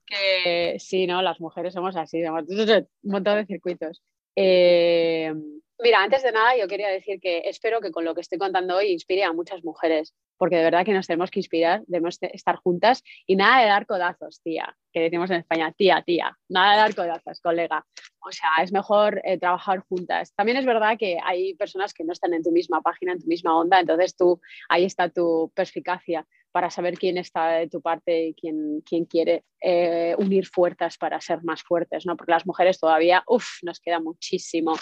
que 0.05 0.75
sí, 0.77 1.07
¿no? 1.07 1.23
Las 1.23 1.39
mujeres 1.41 1.73
somos 1.73 1.95
así, 1.95 2.21
un 2.23 2.85
montón 3.03 3.37
de 3.37 3.45
circuitos. 3.47 4.03
Eh, 4.35 5.33
mira, 5.79 6.03
antes 6.03 6.23
de 6.23 6.31
nada 6.31 6.57
yo 6.57 6.67
quería 6.67 6.89
decir 6.89 7.19
que 7.19 7.43
espero 7.45 7.81
que 7.81 7.91
con 7.91 8.05
lo 8.05 8.15
que 8.15 8.21
estoy 8.21 8.37
contando 8.37 8.77
hoy 8.77 8.91
inspire 8.91 9.23
a 9.23 9.33
muchas 9.33 9.63
mujeres, 9.63 10.13
porque 10.37 10.57
de 10.57 10.63
verdad 10.63 10.85
que 10.85 10.93
nos 10.93 11.07
tenemos 11.07 11.31
que 11.31 11.39
inspirar, 11.39 11.81
debemos 11.87 12.17
estar 12.21 12.55
juntas 12.57 13.03
y 13.25 13.35
nada 13.35 13.61
de 13.61 13.67
dar 13.67 13.85
codazos, 13.85 14.41
tía, 14.41 14.75
que 14.91 15.01
decimos 15.01 15.29
en 15.31 15.37
España, 15.37 15.73
tía, 15.77 16.03
tía, 16.05 16.37
nada 16.49 16.73
de 16.73 16.77
dar 16.77 16.95
codazos, 16.95 17.39
colega. 17.41 17.85
O 18.19 18.31
sea, 18.31 18.49
es 18.63 18.71
mejor 18.71 19.21
eh, 19.23 19.37
trabajar 19.37 19.79
juntas. 19.79 20.33
También 20.33 20.57
es 20.57 20.65
verdad 20.65 20.97
que 20.97 21.19
hay 21.23 21.53
personas 21.53 21.93
que 21.93 22.03
no 22.03 22.13
están 22.13 22.33
en 22.33 22.43
tu 22.43 22.51
misma 22.51 22.81
página, 22.81 23.13
en 23.13 23.21
tu 23.21 23.27
misma 23.27 23.57
onda, 23.57 23.79
entonces 23.79 24.15
tú, 24.15 24.41
ahí 24.69 24.85
está 24.85 25.09
tu 25.09 25.51
perspicacia 25.55 26.25
para 26.55 26.69
saber 26.69 26.97
quién 26.97 27.17
está 27.17 27.49
de 27.49 27.67
tu 27.67 27.81
parte 27.81 28.27
y 28.27 28.33
quién, 28.33 28.81
quién 28.87 29.03
quiere 29.03 29.43
eh, 29.59 30.15
unir 30.17 30.47
fuerzas 30.47 30.97
para 30.97 31.19
ser 31.19 31.43
más 31.43 31.61
fuertes, 31.63 32.05
¿no? 32.05 32.15
Porque 32.15 32.31
las 32.31 32.45
mujeres 32.45 32.79
todavía, 32.79 33.25
uff, 33.27 33.61
nos 33.61 33.81
queda 33.81 33.99
muchísimo 33.99 34.77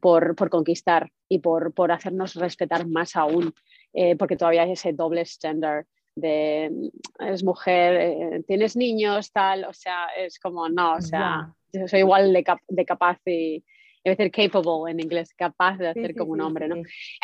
por, 0.00 0.36
por 0.36 0.50
conquistar 0.50 1.10
y 1.28 1.40
por, 1.40 1.74
por, 1.74 1.90
hacernos 1.90 2.36
respetar 2.36 2.86
más 2.86 3.16
aún, 3.16 3.52
eh, 3.92 4.14
porque 4.14 4.36
todavía 4.36 4.62
hay 4.62 4.72
ese 4.72 4.92
doble 4.92 5.22
estándar 5.22 5.86
de 6.14 6.70
es 7.18 7.42
mujer, 7.42 8.44
tienes 8.46 8.76
niños, 8.76 9.32
tal, 9.32 9.64
o 9.64 9.72
sea, 9.72 10.06
es 10.16 10.38
como, 10.38 10.68
no, 10.68 10.94
o 10.94 11.00
sea 11.00 11.52
soy 11.86 12.00
igual 12.00 12.32
de, 12.32 12.84
capaz 12.84 13.18
y, 13.26 13.64
debe 14.04 14.16
ser 14.16 14.30
capable 14.30 14.92
en 14.92 15.00
inglés, 15.00 15.34
capaz 15.34 15.78
de 15.78 15.88
hacer 15.88 16.14
como 16.14 16.32
un 16.32 16.40
hombre, 16.40 16.68
¿no? 16.68 16.76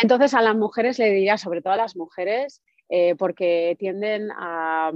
Entonces 0.03 0.35
a 0.35 0.43
las 0.43 0.57
mujeres 0.57 0.99
le 0.99 1.11
diría, 1.11 1.39
sobre 1.39 1.63
todo 1.63 1.75
a 1.75 1.77
las 1.77 1.97
mujeres, 1.97 2.61
eh, 2.89 3.15
porque 3.17 3.77
tienden 3.79 4.31
a, 4.33 4.93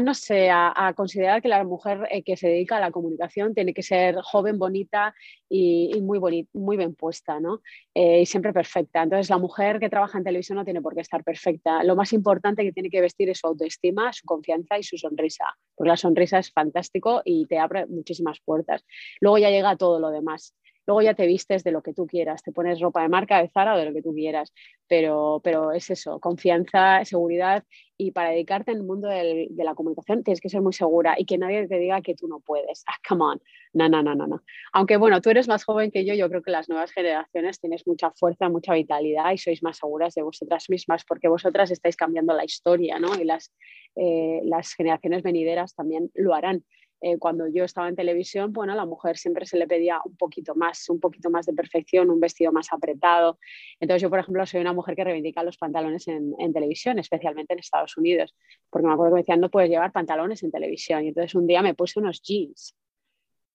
no 0.00 0.14
sé, 0.14 0.50
a, 0.50 0.92
considerar 0.96 1.40
que 1.40 1.48
la 1.48 1.62
mujer 1.64 2.08
eh, 2.10 2.22
que 2.22 2.36
se 2.36 2.48
dedica 2.48 2.76
a 2.76 2.80
la 2.80 2.90
comunicación 2.90 3.54
tiene 3.54 3.72
que 3.72 3.82
ser 3.82 4.16
joven, 4.22 4.58
bonita 4.58 5.14
y, 5.48 6.00
muy, 6.02 6.48
muy 6.52 6.76
bien 6.76 6.94
puesta, 6.94 7.38
¿no? 7.38 7.60
Eh, 7.94 8.22
y 8.22 8.26
siempre 8.26 8.52
perfecta. 8.52 9.02
Entonces, 9.02 9.30
la 9.30 9.38
mujer 9.38 9.78
que 9.78 9.88
trabaja 9.88 10.18
en 10.18 10.24
televisión 10.24 10.56
no 10.56 10.64
tiene 10.64 10.82
por 10.82 10.94
qué 10.94 11.00
estar 11.00 11.22
perfecta. 11.22 11.84
Lo 11.84 11.94
más 11.94 12.12
importante 12.12 12.64
que 12.64 12.72
tiene 12.72 12.90
que 12.90 13.00
vestir 13.00 13.30
es 13.30 13.38
su 13.38 13.46
autoestima, 13.46 14.12
su 14.12 14.26
confianza 14.26 14.78
y 14.78 14.82
su 14.82 14.98
sonrisa, 14.98 15.44
porque 15.76 15.88
la 15.88 15.96
sonrisa 15.96 16.38
es 16.38 16.50
fantástico 16.50 17.22
y 17.24 17.46
te 17.46 17.58
abre 17.58 17.86
muchísimas 17.86 18.40
puertas. 18.44 18.84
Luego 19.20 19.38
ya 19.38 19.50
llega 19.50 19.76
todo 19.76 20.00
lo 20.00 20.10
demás. 20.10 20.54
Luego 20.86 21.02
ya 21.02 21.14
te 21.14 21.26
vistes 21.26 21.64
de 21.64 21.72
lo 21.72 21.82
que 21.82 21.94
tú 21.94 22.06
quieras, 22.06 22.42
te 22.42 22.52
pones 22.52 22.80
ropa 22.80 23.02
de 23.02 23.08
marca, 23.08 23.40
de 23.40 23.48
Zara 23.48 23.74
o 23.74 23.78
de 23.78 23.86
lo 23.86 23.92
que 23.92 24.02
tú 24.02 24.12
quieras, 24.14 24.52
pero, 24.86 25.40
pero 25.42 25.72
es 25.72 25.90
eso, 25.90 26.20
confianza, 26.20 27.04
seguridad 27.04 27.64
y 27.96 28.10
para 28.10 28.30
dedicarte 28.30 28.72
en 28.72 28.78
el 28.78 28.82
mundo 28.84 29.08
de 29.08 29.48
la 29.56 29.74
comunicación 29.74 30.24
tienes 30.24 30.40
que 30.40 30.48
ser 30.48 30.60
muy 30.62 30.72
segura 30.72 31.14
y 31.16 31.24
que 31.24 31.38
nadie 31.38 31.66
te 31.68 31.78
diga 31.78 32.02
que 32.02 32.14
tú 32.14 32.26
no 32.26 32.40
puedes. 32.40 32.82
Ah, 32.88 32.96
come 33.08 33.24
on. 33.24 33.40
No, 33.72 33.88
no, 33.88 34.02
no, 34.02 34.14
no, 34.14 34.26
no. 34.26 34.42
Aunque 34.72 34.96
bueno, 34.96 35.20
tú 35.20 35.30
eres 35.30 35.48
más 35.48 35.64
joven 35.64 35.90
que 35.90 36.04
yo, 36.04 36.14
yo 36.14 36.28
creo 36.28 36.42
que 36.42 36.50
las 36.50 36.68
nuevas 36.68 36.92
generaciones 36.92 37.60
tienes 37.60 37.86
mucha 37.86 38.10
fuerza, 38.12 38.48
mucha 38.48 38.74
vitalidad 38.74 39.32
y 39.32 39.38
sois 39.38 39.62
más 39.62 39.78
seguras 39.78 40.14
de 40.14 40.22
vosotras 40.22 40.68
mismas 40.68 41.04
porque 41.04 41.28
vosotras 41.28 41.70
estáis 41.70 41.96
cambiando 41.96 42.34
la 42.34 42.44
historia, 42.44 42.98
¿no? 42.98 43.14
Y 43.20 43.24
las, 43.24 43.52
eh, 43.96 44.40
las 44.44 44.74
generaciones 44.74 45.22
venideras 45.22 45.74
también 45.74 46.10
lo 46.14 46.34
harán. 46.34 46.64
Eh, 47.00 47.18
cuando 47.18 47.46
yo 47.48 47.64
estaba 47.64 47.88
en 47.88 47.96
televisión, 47.96 48.52
bueno, 48.52 48.72
a 48.72 48.76
la 48.76 48.86
mujer 48.86 49.18
siempre 49.18 49.44
se 49.46 49.58
le 49.58 49.66
pedía 49.66 50.00
un 50.04 50.16
poquito 50.16 50.54
más, 50.54 50.88
un 50.88 51.00
poquito 51.00 51.28
más 51.28 51.44
de 51.46 51.52
perfección, 51.52 52.10
un 52.10 52.20
vestido 52.20 52.50
más 52.50 52.72
apretado. 52.72 53.38
Entonces 53.78 54.02
yo, 54.02 54.10
por 54.10 54.20
ejemplo, 54.20 54.46
soy 54.46 54.60
una 54.60 54.72
mujer 54.72 54.96
que 54.96 55.04
reivindica 55.04 55.42
los 55.42 55.58
pantalones 55.58 56.08
en, 56.08 56.34
televisión, 56.52 56.98
especialmente 56.98 57.52
en 57.52 57.58
Estados 57.58 57.96
Unidos, 57.96 58.34
porque 58.70 58.86
me 58.86 58.92
acuerdo 58.92 59.12
que 59.12 59.16
me 59.16 59.20
decían, 59.20 59.40
no 59.40 59.50
puedes 59.50 59.68
llevar 59.68 59.92
pantalones 59.92 60.42
en 60.42 60.50
televisión. 60.50 61.04
Y 61.04 61.08
entonces 61.08 61.34
un 61.34 61.46
día 61.46 61.62
me 61.62 61.74
puse 61.74 61.98
unos 61.98 62.22
jeans 62.22 62.74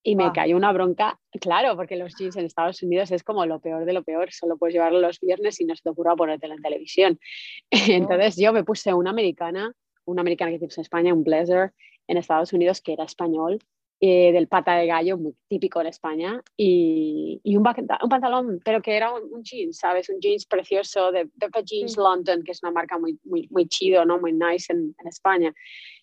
y 0.03 0.15
me 0.15 0.31
cayó 0.31 0.55
una 0.55 0.71
bronca, 0.71 1.19
claro, 1.41 1.75
porque 1.75 1.95
los 1.95 2.15
jeans 2.15 2.35
en 2.37 2.45
Estados 2.45 2.81
Unidos 2.83 3.11
es 3.11 3.23
como 3.23 3.45
lo 3.45 3.59
peor 3.59 3.85
de 3.85 3.93
lo 3.93 4.03
peor, 4.03 4.31
solo 4.31 4.57
puedes 4.57 4.73
llevarlo 4.73 4.99
los 5.01 5.19
viernes 5.19 5.59
y 5.59 5.65
no 5.65 5.75
se 5.75 5.83
te 5.83 5.89
ocurra 5.89 6.15
ponértelo 6.15 6.53
en 6.53 6.61
televisión. 6.61 7.19
Entonces 7.71 8.37
yo 8.37 8.53
me 8.53 8.63
puse 8.63 8.93
una 8.93 9.09
americana, 9.09 9.73
una 10.09 10.21
americana 10.21 10.51
que 10.51 10.59
tienes 10.59 10.77
en 10.77 10.81
España, 10.81 11.13
un 11.13 11.23
blazer, 11.23 11.73
en 12.07 12.17
Estados 12.17 12.53
Unidos 12.53 12.81
que 12.81 12.93
era 12.93 13.03
español, 13.03 13.59
eh, 14.01 14.31
del 14.31 14.47
pata 14.47 14.75
de 14.75 14.87
gallo, 14.87 15.17
muy 15.17 15.35
típico 15.49 15.81
en 15.81 15.87
España, 15.87 16.41
y, 16.55 17.41
y 17.43 17.57
un, 17.57 17.67
un, 17.67 18.09
pantalón, 18.09 18.61
pero 18.63 18.81
que 18.81 18.95
era 18.95 19.11
un, 19.13 19.43
jeans, 19.43 19.77
¿sabes? 19.77 20.09
Un 20.09 20.21
jeans 20.21 20.45
precioso 20.45 21.11
de 21.11 21.27
Peppa 21.37 21.59
Jeans 21.61 21.97
London, 21.97 22.41
que 22.43 22.53
es 22.53 22.63
una 22.63 22.71
marca 22.71 22.97
muy, 22.97 23.19
muy, 23.25 23.49
muy 23.51 23.67
chido, 23.67 24.05
¿no? 24.05 24.17
Muy 24.17 24.31
nice 24.31 24.71
en, 24.71 24.95
en 24.97 25.07
España. 25.07 25.53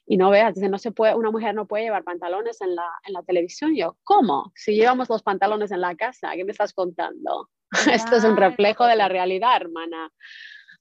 Y 0.05 0.19
no 0.19 0.29
veas, 0.29 0.55
dice, 0.55 0.69
no 0.69 0.77
se 0.77 0.93
puede, 0.93 1.15
una 1.15 1.31
mujer 1.31 1.55
no 1.55 1.67
puede 1.67 1.85
llevar 1.85 2.05
pantalones 2.05 2.61
en 2.61 2.77
la, 2.77 2.87
en 3.07 3.15
la 3.15 3.23
televisión. 3.23 3.75
yo, 3.75 3.97
¿cómo? 4.05 4.53
Si 4.55 4.75
llevamos 4.75 5.09
los 5.09 5.23
pantalones 5.23 5.73
en 5.73 5.81
la 5.81 5.97
casa, 5.97 6.33
¿qué 6.37 6.45
me 6.45 6.53
estás 6.53 6.75
contando? 6.75 7.49
Esto 7.91 8.17
es 8.17 8.25
un 8.25 8.37
reflejo 8.37 8.85
de 8.85 8.97
la 8.97 9.09
realidad, 9.09 9.57
hermana. 9.57 10.13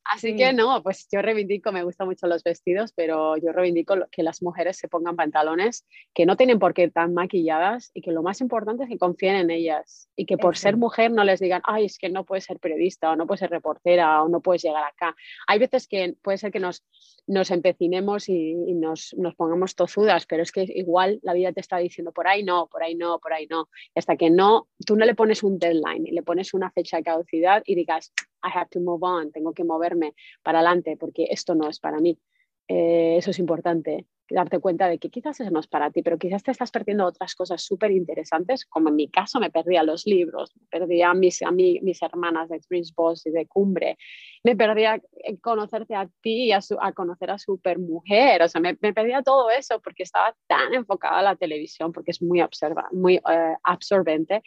Así 0.05 0.35
que 0.35 0.53
no, 0.53 0.83
pues 0.83 1.07
yo 1.11 1.21
reivindico, 1.21 1.71
me 1.71 1.83
gustan 1.83 2.07
mucho 2.07 2.27
los 2.27 2.43
vestidos, 2.43 2.93
pero 2.95 3.37
yo 3.37 3.51
reivindico 3.51 3.95
que 4.11 4.21
las 4.21 4.43
mujeres 4.43 4.77
se 4.77 4.87
pongan 4.87 5.15
pantalones 5.15 5.85
que 6.13 6.27
no 6.27 6.37
tienen 6.37 6.59
por 6.59 6.75
qué 6.75 6.83
estar 6.83 7.09
maquilladas 7.09 7.89
y 7.93 8.01
que 8.01 8.11
lo 8.11 8.21
más 8.21 8.39
importante 8.39 8.83
es 8.83 8.89
que 8.89 8.99
confíen 8.99 9.35
en 9.35 9.49
ellas 9.49 10.07
y 10.15 10.25
que 10.25 10.37
por 10.37 10.57
ser 10.57 10.77
mujer 10.77 11.11
no 11.11 11.23
les 11.23 11.39
digan, 11.39 11.61
ay, 11.65 11.85
es 11.85 11.97
que 11.97 12.09
no 12.09 12.23
puedes 12.23 12.43
ser 12.43 12.59
periodista 12.59 13.11
o 13.11 13.15
no 13.15 13.25
puedes 13.25 13.39
ser 13.39 13.49
reportera 13.49 14.21
o 14.21 14.29
no 14.29 14.41
puedes 14.41 14.61
llegar 14.61 14.83
acá. 14.83 15.15
Hay 15.47 15.57
veces 15.57 15.87
que 15.87 16.15
puede 16.21 16.37
ser 16.37 16.51
que 16.51 16.59
nos, 16.59 16.83
nos 17.25 17.49
empecinemos 17.49 18.29
y, 18.29 18.53
nos, 18.75 19.15
nos, 19.17 19.33
pongamos 19.35 19.75
tozudas, 19.75 20.27
pero 20.27 20.43
es 20.43 20.51
que 20.51 20.65
igual 20.67 21.19
la 21.23 21.33
vida 21.33 21.51
te 21.51 21.61
está 21.61 21.77
diciendo 21.77 22.11
por 22.11 22.27
ahí 22.27 22.43
no, 22.43 22.67
por 22.67 22.83
ahí 22.83 22.95
no, 22.95 23.19
por 23.19 23.33
ahí 23.33 23.47
no. 23.47 23.69
Y 23.95 23.99
hasta 23.99 24.15
que 24.15 24.29
no, 24.29 24.67
tú 24.85 24.95
no 24.95 25.05
le 25.05 25.15
pones 25.15 25.41
un 25.41 25.57
deadline 25.57 26.05
y 26.05 26.11
le 26.11 26.21
pones 26.21 26.53
una 26.53 26.69
fecha 26.69 26.97
de 26.97 27.03
caducidad 27.03 27.63
y 27.65 27.73
digas, 27.73 28.13
I 28.45 28.57
have 28.57 28.69
to 28.71 28.79
move 28.79 29.03
on, 29.03 29.31
tengo 29.31 29.53
que 29.53 29.63
moverme 29.63 30.13
para 30.43 30.59
adelante 30.59 30.97
porque 30.97 31.27
esto 31.31 31.55
no 31.55 31.67
es 31.67 31.79
para 31.79 31.99
mí. 31.99 32.19
Eh, 32.67 33.17
eso 33.17 33.31
es 33.31 33.39
importante 33.39 34.05
darte 34.29 34.59
cuenta 34.59 34.87
de 34.87 34.97
que 34.97 35.09
quizás 35.09 35.39
eso 35.39 35.51
no 35.51 35.59
es 35.59 35.67
para 35.67 35.91
ti, 35.91 36.01
pero 36.01 36.17
quizás 36.17 36.43
te 36.43 36.51
estás 36.51 36.71
perdiendo 36.71 37.05
otras 37.05 37.35
cosas 37.35 37.61
súper 37.61 37.91
interesantes, 37.91 38.65
como 38.65 38.89
en 38.89 38.95
mi 38.95 39.09
caso 39.09 39.39
me 39.39 39.51
perdía 39.51 39.83
los 39.83 40.05
libros, 40.05 40.51
me 40.55 40.67
perdía 40.67 41.11
a 41.11 41.13
mis, 41.13 41.41
a 41.43 41.51
mis 41.51 42.01
hermanas 42.01 42.49
de 42.49 42.57
Experience 42.57 42.93
Boss 42.95 43.25
y 43.25 43.31
de 43.31 43.45
Cumbre, 43.45 43.97
me 44.43 44.55
perdía 44.55 45.01
conocerte 45.41 45.95
a 45.95 46.07
ti 46.21 46.45
y 46.45 46.51
a, 46.51 46.59
a 46.79 46.93
conocer 46.93 47.31
a 47.31 47.37
Supermujer, 47.37 48.41
o 48.41 48.47
sea, 48.47 48.61
me, 48.61 48.77
me, 48.81 48.93
perdía 48.93 49.21
todo 49.21 49.49
eso 49.49 49.79
porque 49.81 50.03
estaba 50.03 50.35
tan 50.47 50.73
enfocada 50.73 51.19
a 51.19 51.23
la 51.23 51.35
televisión, 51.35 51.91
porque 51.91 52.11
es 52.11 52.21
muy, 52.21 52.41
observa, 52.41 52.87
muy 52.91 53.17
uh, 53.17 53.55
absorbente, 53.63 54.43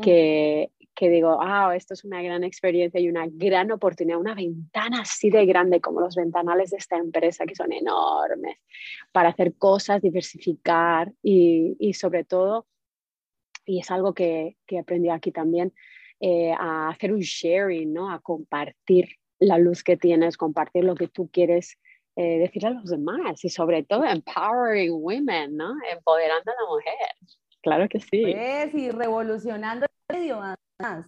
que, 0.00 0.70
que 0.94 1.08
digo, 1.10 1.38
ah, 1.40 1.74
esto 1.74 1.94
es 1.94 2.04
una 2.04 2.22
gran 2.22 2.44
experiencia 2.44 3.00
y 3.00 3.08
una 3.08 3.26
gran 3.28 3.72
oportunidad, 3.72 4.18
una 4.18 4.34
ventana 4.34 5.00
así 5.00 5.28
de 5.28 5.44
grande 5.44 5.80
como 5.80 6.00
los 6.00 6.14
ventanales 6.14 6.70
de 6.70 6.76
esta 6.76 6.96
empresa, 6.96 7.46
que 7.46 7.56
son 7.56 7.72
enormes 7.72 8.58
para 9.12 9.30
hacer 9.30 9.54
cosas, 9.56 10.02
diversificar 10.02 11.12
y, 11.22 11.76
y 11.78 11.94
sobre 11.94 12.24
todo, 12.24 12.66
y 13.64 13.80
es 13.80 13.90
algo 13.90 14.14
que, 14.14 14.56
que 14.66 14.78
aprendí 14.78 15.08
aquí 15.08 15.32
también, 15.32 15.72
eh, 16.20 16.52
a 16.58 16.88
hacer 16.88 17.12
un 17.12 17.20
sharing, 17.20 17.92
¿no? 17.92 18.10
a 18.10 18.20
compartir 18.20 19.08
la 19.38 19.58
luz 19.58 19.84
que 19.84 19.96
tienes, 19.96 20.36
compartir 20.36 20.84
lo 20.84 20.96
que 20.96 21.06
tú 21.06 21.28
quieres 21.32 21.78
eh, 22.16 22.38
decir 22.38 22.66
a 22.66 22.70
los 22.70 22.90
demás 22.90 23.44
y 23.44 23.48
sobre 23.48 23.84
todo 23.84 24.04
empowering 24.04 24.92
women, 24.92 25.56
¿no? 25.56 25.74
empoderando 25.92 26.50
a 26.50 26.62
la 26.62 26.68
mujer. 26.68 27.38
Claro 27.62 27.88
que 27.88 28.00
sí. 28.00 28.22
Pues, 28.22 28.74
y 28.74 28.90
revolucionando 28.90 29.86
el 29.86 30.16
medio 30.16 30.40
más. 30.80 31.06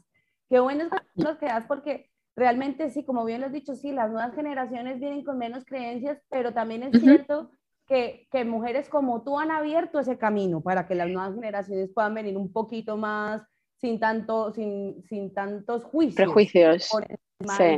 Qué 0.48 0.60
buenos 0.60 0.90
los 1.14 1.38
que 1.38 1.46
das 1.46 1.64
porque 1.66 2.08
realmente 2.36 2.90
sí, 2.90 3.04
como 3.04 3.24
bien 3.24 3.40
lo 3.40 3.48
has 3.48 3.52
dicho, 3.52 3.74
sí, 3.74 3.92
las 3.92 4.10
nuevas 4.10 4.34
generaciones 4.34 5.00
vienen 5.00 5.24
con 5.24 5.38
menos 5.38 5.64
creencias, 5.64 6.20
pero 6.28 6.52
también 6.52 6.82
es 6.84 7.00
cierto 7.00 7.50
que, 7.90 8.44
mujeres 8.44 8.88
como 8.88 9.22
tú 9.22 9.38
han 9.38 9.50
abierto 9.50 9.98
ese 9.98 10.16
camino 10.16 10.60
para 10.60 10.86
que 10.86 10.94
las 10.94 11.08
nuevas 11.08 11.34
generaciones 11.34 11.90
puedan 11.92 12.14
venir 12.14 12.36
un 12.36 12.52
poquito 12.52 12.96
más 12.96 13.42
sin, 13.80 13.98
tanto, 13.98 14.52
sin, 14.52 15.02
sin 15.08 15.34
tantos 15.34 15.82
juicios. 15.82 16.14
Prejuicios. 16.14 16.88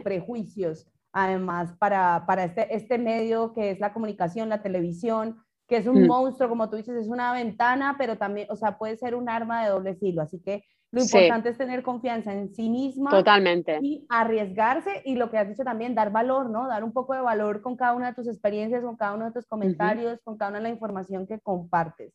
prejuicios. 0.04 0.86
Además, 1.12 1.74
para, 1.78 2.24
para 2.26 2.44
este, 2.44 2.74
este 2.74 2.98
medio 2.98 3.54
que 3.54 3.70
es 3.70 3.80
la 3.80 3.94
comunicación, 3.94 4.50
la 4.50 4.62
televisión, 4.62 5.42
que 5.66 5.78
es 5.78 5.86
un 5.86 6.02
mm. 6.02 6.06
monstruo, 6.06 6.48
como 6.50 6.68
tú 6.68 6.76
dices, 6.76 6.96
es 6.96 7.08
una 7.08 7.32
ventana, 7.32 7.96
pero 7.96 8.18
también, 8.18 8.48
o 8.50 8.56
sea, 8.56 8.76
puede 8.76 8.98
ser 8.98 9.14
un 9.14 9.30
arma 9.30 9.64
de 9.64 9.70
doble 9.70 9.94
filo. 9.94 10.20
Así 10.20 10.40
que 10.40 10.64
lo 10.92 11.02
importante 11.02 11.48
es 11.48 11.56
tener 11.56 11.82
confianza 11.82 12.34
en 12.34 12.54
sí 12.54 12.68
misma. 12.68 13.10
Totalmente. 13.10 13.78
Y 13.80 14.04
arriesgarse 14.10 15.02
y 15.06 15.14
lo 15.14 15.30
que 15.30 15.38
has 15.38 15.48
dicho 15.48 15.64
también, 15.64 15.94
dar 15.94 16.12
valor, 16.12 16.50
¿no? 16.50 16.68
Dar 16.68 16.84
un 16.84 16.92
poco 16.92 17.14
de 17.14 17.22
valor 17.22 17.62
con 17.62 17.76
cada 17.76 17.94
una 17.94 18.08
de 18.08 18.14
tus 18.14 18.28
experiencias, 18.28 18.84
con 18.84 18.96
cada 18.96 19.14
uno 19.14 19.24
de 19.24 19.32
tus 19.32 19.46
comentarios, 19.46 20.20
con 20.22 20.36
cada 20.36 20.50
una 20.50 20.58
de 20.58 20.64
la 20.64 20.68
información 20.68 21.26
que 21.26 21.40
compartes. 21.40 22.12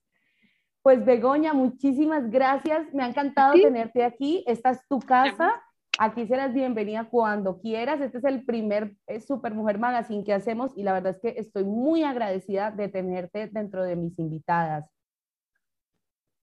Pues 0.83 1.03
Begoña, 1.03 1.53
muchísimas 1.53 2.29
gracias. 2.29 2.93
Me 2.93 3.01
ha 3.03 3.07
encantado 3.07 3.53
tenerte 3.55 4.03
aquí. 4.03 4.43
Esta 4.45 4.69
es 4.69 4.87
tu 4.87 4.99
casa. 4.99 5.51
Aquí 5.97 6.27
serás 6.27 6.53
bienvenida 6.53 7.05
cuando 7.09 7.59
quieras. 7.59 7.99
Este 7.99 8.19
es 8.19 8.23
el 8.25 8.45
primer 8.45 8.95
eh, 9.07 9.19
Super 9.19 9.55
Mujer 9.55 9.79
Magazine 9.79 10.23
que 10.23 10.33
hacemos 10.33 10.71
y 10.75 10.83
la 10.83 10.93
verdad 10.93 11.15
es 11.15 11.19
que 11.19 11.39
estoy 11.39 11.63
muy 11.63 12.03
agradecida 12.03 12.69
de 12.69 12.89
tenerte 12.89 13.47
dentro 13.47 13.83
de 13.83 13.95
mis 13.95 14.19
invitadas. 14.19 14.85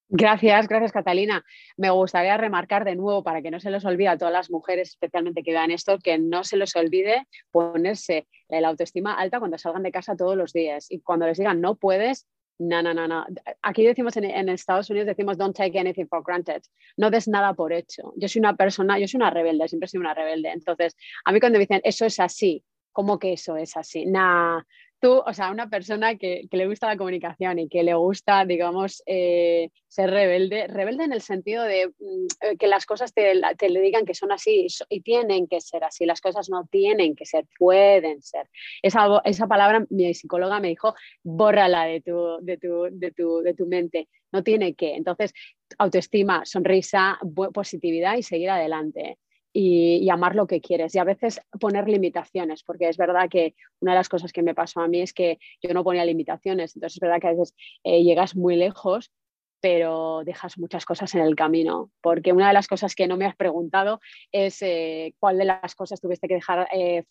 Gracias, 0.08 0.68
gracias 0.68 0.92
Catalina. 0.92 1.44
Me 1.76 1.90
gustaría 1.90 2.36
remarcar 2.36 2.84
de 2.84 2.94
nuevo, 2.94 3.22
para 3.22 3.40
que 3.42 3.50
no 3.50 3.58
se 3.58 3.70
les 3.70 3.84
olvide 3.84 4.08
a 4.08 4.18
todas 4.18 4.32
las 4.32 4.50
mujeres, 4.50 4.90
especialmente 4.90 5.42
que 5.42 5.52
vean 5.52 5.70
esto, 5.70 5.98
que 5.98 6.18
no 6.18 6.44
se 6.44 6.56
les 6.56 6.76
olvide 6.76 7.26
ponerse 7.50 8.28
la 8.48 8.68
autoestima 8.68 9.14
alta 9.14 9.38
cuando 9.38 9.58
salgan 9.58 9.82
de 9.82 9.90
casa 9.90 10.14
todos 10.14 10.36
los 10.36 10.52
días. 10.52 10.90
Y 10.90 11.00
cuando 11.00 11.26
les 11.26 11.38
digan 11.38 11.60
no 11.60 11.76
puedes, 11.76 12.26
no, 12.58 12.82
no, 12.82 12.94
no, 12.94 13.08
no. 13.08 13.26
Aquí 13.62 13.84
decimos 13.84 14.16
en, 14.16 14.48
Estados 14.48 14.88
Unidos, 14.90 15.06
decimos 15.06 15.36
don't 15.36 15.56
take 15.56 15.78
anything 15.78 16.06
for 16.06 16.22
granted. 16.22 16.62
No 16.96 17.10
des 17.10 17.26
nada 17.26 17.54
por 17.54 17.72
hecho. 17.72 18.12
Yo 18.16 18.28
soy 18.28 18.40
una 18.40 18.56
persona, 18.56 18.98
yo 18.98 19.08
soy 19.08 19.18
una 19.18 19.30
rebelde, 19.30 19.68
siempre 19.68 19.88
soy 19.88 20.00
una 20.00 20.14
rebelde. 20.14 20.50
Entonces, 20.50 20.96
a 21.24 21.32
mí 21.32 21.40
cuando 21.40 21.58
me 21.58 21.64
dicen 21.64 21.80
eso 21.82 22.04
es 22.04 22.20
así, 22.20 22.62
¿cómo 22.92 23.18
que 23.18 23.32
eso 23.32 23.56
es 23.56 23.76
así? 23.76 24.06
Nah, 24.06 24.62
tú, 25.04 25.22
o 25.26 25.34
sea, 25.34 25.50
una 25.50 25.68
persona 25.68 26.16
que, 26.16 26.48
le 26.50 26.66
gusta 26.66 26.86
la 26.86 26.96
comunicación 26.96 27.58
y 27.58 27.68
que 27.68 27.82
le 27.82 27.92
gusta, 27.92 28.46
digamos, 28.46 29.02
eh, 29.04 29.68
ser 29.86 30.08
rebelde, 30.08 30.66
rebelde 30.66 31.04
en 31.04 31.12
el 31.12 31.20
sentido 31.20 31.62
de 31.64 31.88
mm, 31.88 32.26
eh, 32.40 32.56
que 32.58 32.68
las 32.68 32.86
cosas 32.86 33.12
te, 33.12 33.34
le 33.34 33.80
digan 33.82 34.06
que 34.06 34.14
son 34.14 34.32
así 34.32 34.66
y 34.88 35.02
tienen 35.02 35.46
que 35.46 35.60
ser 35.60 35.84
así, 35.84 36.06
las 36.06 36.22
cosas 36.22 36.48
no 36.48 36.66
tienen 36.70 37.14
que 37.14 37.26
ser, 37.26 37.44
pueden 37.58 38.22
ser. 38.22 38.48
Esa, 38.80 39.20
esa 39.26 39.46
palabra 39.46 39.84
mi 39.90 40.14
psicóloga 40.14 40.58
me 40.58 40.68
dijo, 40.68 40.94
bórrala 41.22 41.84
de 41.84 42.00
tu, 42.00 42.38
de 42.40 42.56
tu, 42.56 42.88
de 42.90 43.10
tu, 43.10 43.42
de 43.42 43.52
tu 43.52 43.66
mente, 43.66 44.08
no 44.32 44.42
tiene 44.42 44.72
que. 44.72 44.94
Entonces, 44.94 45.34
autoestima, 45.76 46.46
sonrisa, 46.46 47.18
positividad 47.52 48.16
y 48.16 48.22
seguir 48.22 48.48
adelante 48.48 49.18
y, 49.56 50.10
amar 50.10 50.34
lo 50.34 50.46
que 50.48 50.60
quieres 50.60 50.94
y 50.94 50.98
a 50.98 51.04
veces 51.04 51.40
poner 51.60 51.88
limitaciones, 51.88 52.64
porque 52.64 52.88
es 52.88 52.96
verdad 52.96 53.28
que 53.30 53.54
una 53.80 53.92
de 53.92 53.98
las 53.98 54.08
cosas 54.08 54.32
que 54.32 54.42
me 54.42 54.54
pasó 54.54 54.80
a 54.80 54.88
mí 54.88 55.00
es 55.00 55.14
que 55.14 55.38
yo 55.62 55.72
no 55.72 55.84
ponía 55.84 56.04
limitaciones, 56.04 56.74
entonces 56.74 56.96
es 56.96 57.00
verdad 57.00 57.20
que 57.20 57.28
a 57.28 57.30
veces 57.30 57.54
eh, 57.84 58.02
llegas 58.02 58.34
muy 58.34 58.56
lejos, 58.56 59.12
pero 59.60 60.22
dejas 60.24 60.58
muchas 60.58 60.84
cosas 60.84 61.14
en 61.14 61.20
el 61.22 61.36
camino, 61.36 61.90
porque 62.02 62.32
una 62.32 62.48
de 62.48 62.54
las 62.54 62.66
cosas 62.66 62.96
que 62.96 63.06
no 63.06 63.16
me 63.16 63.26
has 63.26 63.36
preguntado 63.36 64.00
es 64.32 64.60
eh, 64.60 65.14
cuál 65.20 65.38
de 65.38 65.44
las 65.44 65.74
cosas 65.76 66.00
tuviste 66.00 66.26
que 66.26 66.34
dejar 66.34 66.68
eh, 66.72 67.04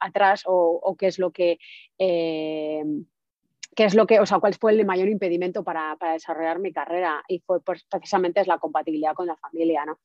atrás 0.00 0.42
o, 0.46 0.96
qué 0.98 1.06
es 1.06 1.18
lo 1.18 1.30
que... 1.30 1.58
qué 1.98 3.84
es 3.84 3.94
lo 3.94 4.06
que, 4.06 4.20
o 4.20 4.26
sea, 4.26 4.40
cuál 4.40 4.54
fue 4.54 4.72
el 4.72 4.84
mayor 4.84 5.08
impedimento 5.08 5.62
para, 5.62 5.96
para 5.96 6.14
desarrollar 6.14 6.58
mi 6.58 6.72
carrera 6.72 7.22
y 7.28 7.38
fue 7.40 7.62
pues, 7.62 7.84
precisamente 7.84 8.40
es 8.40 8.46
la 8.46 8.58
compatibilidad 8.58 9.14
con 9.14 9.26
la 9.26 9.36
familia, 9.36 9.84
¿no? 9.84 10.00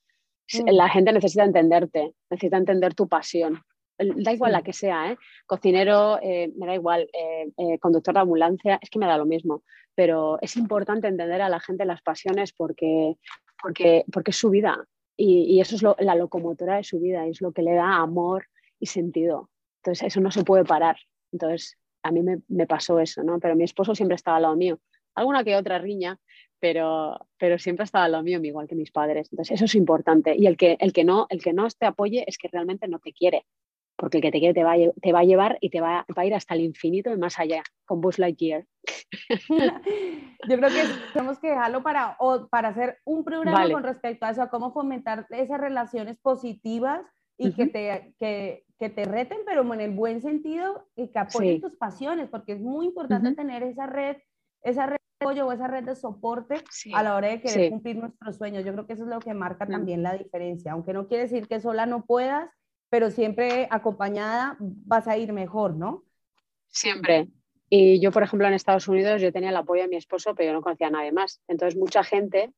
Mm. 0.54 0.70
La 0.72 0.90
gente 0.90 1.12
necesita 1.12 1.44
entenderte, 1.44 2.14
necesita 2.30 2.58
entender 2.58 2.94
tu 2.94 3.08
pasión. 3.08 3.62
Da 3.98 4.34
igual 4.34 4.52
la 4.52 4.62
que 4.62 4.74
sea, 4.74 5.12
¿eh? 5.12 5.18
cocinero, 5.46 6.20
eh, 6.22 6.52
me 6.58 6.68
da 6.68 6.76
igual, 6.76 7.10
eh, 7.14 7.80
conductor 7.80 8.14
de 8.14 8.20
ambulancia, 8.20 8.78
es 8.82 8.90
que 8.90 9.00
me 9.00 9.06
da 9.06 9.18
lo 9.18 9.26
mismo. 9.26 9.64
Pero 9.96 10.38
es 10.42 10.58
importante 10.58 11.08
entender 11.08 11.42
a 11.42 11.48
la 11.48 11.62
gente 11.62 11.86
las 11.86 12.02
pasiones 12.02 12.52
porque, 12.52 13.16
porque, 13.62 14.04
porque 14.12 14.32
es 14.32 14.38
su 14.38 14.50
vida 14.50 14.86
y, 15.16 15.62
eso 15.62 15.76
es 15.78 16.06
la 16.06 16.16
locomotora 16.16 16.76
de 16.76 16.84
su 16.84 17.00
vida, 17.00 17.26
es 17.26 17.40
lo 17.40 17.54
que 17.54 17.62
le 17.62 17.74
da 17.74 17.96
amor 17.96 18.48
y 18.80 18.88
sentido. 18.88 19.50
Entonces, 19.82 20.08
eso 20.08 20.20
no 20.20 20.30
se 20.30 20.44
puede 20.44 20.66
parar. 20.66 20.98
Entonces, 21.32 21.78
a 22.04 22.12
mí 22.12 22.22
me, 22.22 22.42
me 22.50 22.68
pasó 22.68 23.00
eso, 23.00 23.24
¿no? 23.24 23.40
Pero 23.40 23.56
mi 23.56 23.64
esposo 23.64 23.96
siempre 23.96 24.16
estaba 24.16 24.38
al 24.38 24.44
lado 24.44 24.56
mío. 24.58 24.80
Alguna 25.16 25.44
que 25.44 25.56
otra 25.56 25.80
riña, 25.80 26.20
pero, 26.60 27.18
pero 27.38 27.58
siempre 27.60 27.84
estaba 27.84 28.08
lo 28.08 28.24
mío, 28.24 28.40
igual 28.44 28.68
que 28.68 28.76
mis 28.76 28.92
padres. 28.92 29.30
Entonces, 29.32 29.56
eso 29.56 29.66
es 29.66 29.76
importante. 29.76 30.36
Y 30.38 30.48
el 30.48 30.58
que, 30.58 30.78
el 30.80 30.94
que, 30.94 31.04
no, 31.04 31.28
el 31.30 31.44
que 31.44 31.54
no 31.54 31.68
te 31.70 31.86
apoye 31.86 32.26
es 32.28 32.38
que 32.38 32.48
realmente 32.48 32.88
no 32.88 33.00
te 33.00 33.14
quiere, 33.14 33.46
porque 33.96 34.18
el 34.18 34.24
que 34.24 34.32
te 34.32 34.40
quiere 34.40 34.54
te 34.54 34.64
va 34.64 34.74
a, 34.74 34.78
te 35.02 35.14
va 35.14 35.20
a 35.20 35.24
llevar 35.24 35.58
y 35.62 35.70
te 35.70 35.82
va, 35.82 36.06
va, 36.18 36.22
a 36.22 36.26
ir 36.26 36.34
hasta 36.34 36.56
el 36.56 36.62
infinito 36.62 37.12
y 37.12 37.18
más 37.18 37.40
allá, 37.40 37.64
con 37.86 38.02
Buzz 38.02 38.20
Lightyear. 38.20 38.66
Yo 40.50 40.58
creo 40.58 40.70
que 40.70 40.84
tenemos 41.14 41.40
que 41.40 41.50
dejarlo 41.50 41.84
para, 41.84 42.18
para 42.50 42.70
hacer 42.70 42.98
un 43.06 43.24
programa 43.24 43.70
con 43.70 43.84
respecto 43.84 44.26
a 44.26 44.32
eso, 44.32 44.42
a 44.42 44.50
cómo 44.50 44.74
fomentar 44.74 45.28
esas 45.30 45.60
relaciones 45.60 46.18
positivas 46.18 47.02
y 47.38 47.54
que, 47.54 47.68
te, 47.68 48.16
que, 48.18 48.64
que, 48.80 48.90
te 48.90 49.06
reten, 49.06 49.40
pero 49.46 49.72
en 49.74 49.82
el 49.82 49.92
buen 49.92 50.22
sentido 50.22 50.88
y 50.96 51.10
que 51.10 51.20
apoyen 51.20 51.62
tus 51.62 51.76
pasiones, 51.76 52.30
porque 52.30 52.54
es 52.54 52.62
muy 52.62 52.86
importante 52.86 53.34
tener 53.34 53.64
esa 53.64 53.88
red, 53.88 54.18
esa 54.62 54.86
red 54.86 54.98
apoyo 55.20 55.48
o 55.48 55.52
esa 55.52 55.68
red 55.68 55.84
de 55.84 55.96
soporte 55.96 56.56
a 56.94 57.04
la 57.04 57.16
hora 57.16 57.30
de 57.30 57.42
querer 57.42 57.70
cumplir 57.70 57.98
nuestros 57.98 58.38
sueños. 58.38 58.66
Yo 58.66 58.74
creo 58.74 58.86
que 58.86 58.94
eso 58.94 59.04
es 59.04 59.10
lo 59.10 59.20
que 59.20 59.34
marca 59.34 59.66
también 59.66 60.04
la 60.04 60.14
diferencia, 60.14 60.74
aunque 60.74 60.94
no 60.94 61.08
quiere 61.08 61.24
decir 61.24 61.48
que 61.48 61.60
sola 61.60 61.86
no 61.86 62.06
puedas, 62.06 62.50
pero 62.90 63.12
siempre 63.12 63.68
acompañada 63.72 64.58
vas 64.60 65.08
a 65.08 65.18
ir 65.18 65.34
mejor, 65.34 65.76
¿no? 65.76 66.04
Siempre. 66.68 67.30
Y 67.70 68.00
yo, 68.00 68.12
por 68.12 68.24
ejemplo, 68.24 68.48
en 68.48 68.54
Estados 68.54 68.88
Unidos, 68.88 69.22
yo 69.22 69.32
tenía 69.32 69.50
el 69.50 69.58
apoyo 69.58 69.82
de 69.84 69.88
mi 69.88 69.96
esposo, 69.96 70.36
pero 70.36 70.50
yo 70.50 70.54
no 70.54 70.62
conocía 70.62 70.88
a 70.88 70.92
nadie 70.92 71.12
más. 71.12 71.42
Entonces, 71.48 71.80
mucha 71.80 72.04
gente 72.04 72.54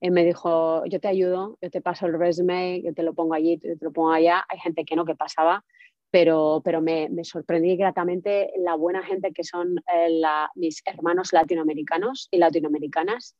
eh, 0.00 0.10
me 0.10 0.24
dijo, 0.24 0.84
yo 0.86 1.00
te 1.00 1.08
ayudo, 1.08 1.58
yo 1.60 1.70
te 1.70 1.80
paso 1.80 2.06
el 2.06 2.18
resume, 2.18 2.80
yo 2.82 2.94
te 2.94 3.02
lo 3.02 3.12
pongo 3.14 3.34
allí, 3.34 3.58
yo 3.62 3.76
te 3.76 3.84
lo 3.84 3.92
pongo 3.92 4.12
allá. 4.12 4.44
Hay 4.48 4.58
gente 4.60 4.84
que 4.84 4.94
no, 4.94 5.04
que 5.04 5.16
pasaba 5.16 5.64
pero, 6.10 6.62
pero 6.64 6.80
me, 6.80 7.08
me, 7.08 7.24
sorprendí 7.24 7.76
gratamente 7.76 8.52
la 8.58 8.74
buena 8.74 9.02
gente 9.02 9.32
que 9.32 9.44
son 9.44 9.76
eh, 9.94 10.20
mis 10.54 10.82
hermanos 10.86 11.32
latinoamericanos 11.32 12.28
y 12.30 12.38
latinoamericanas, 12.38 13.36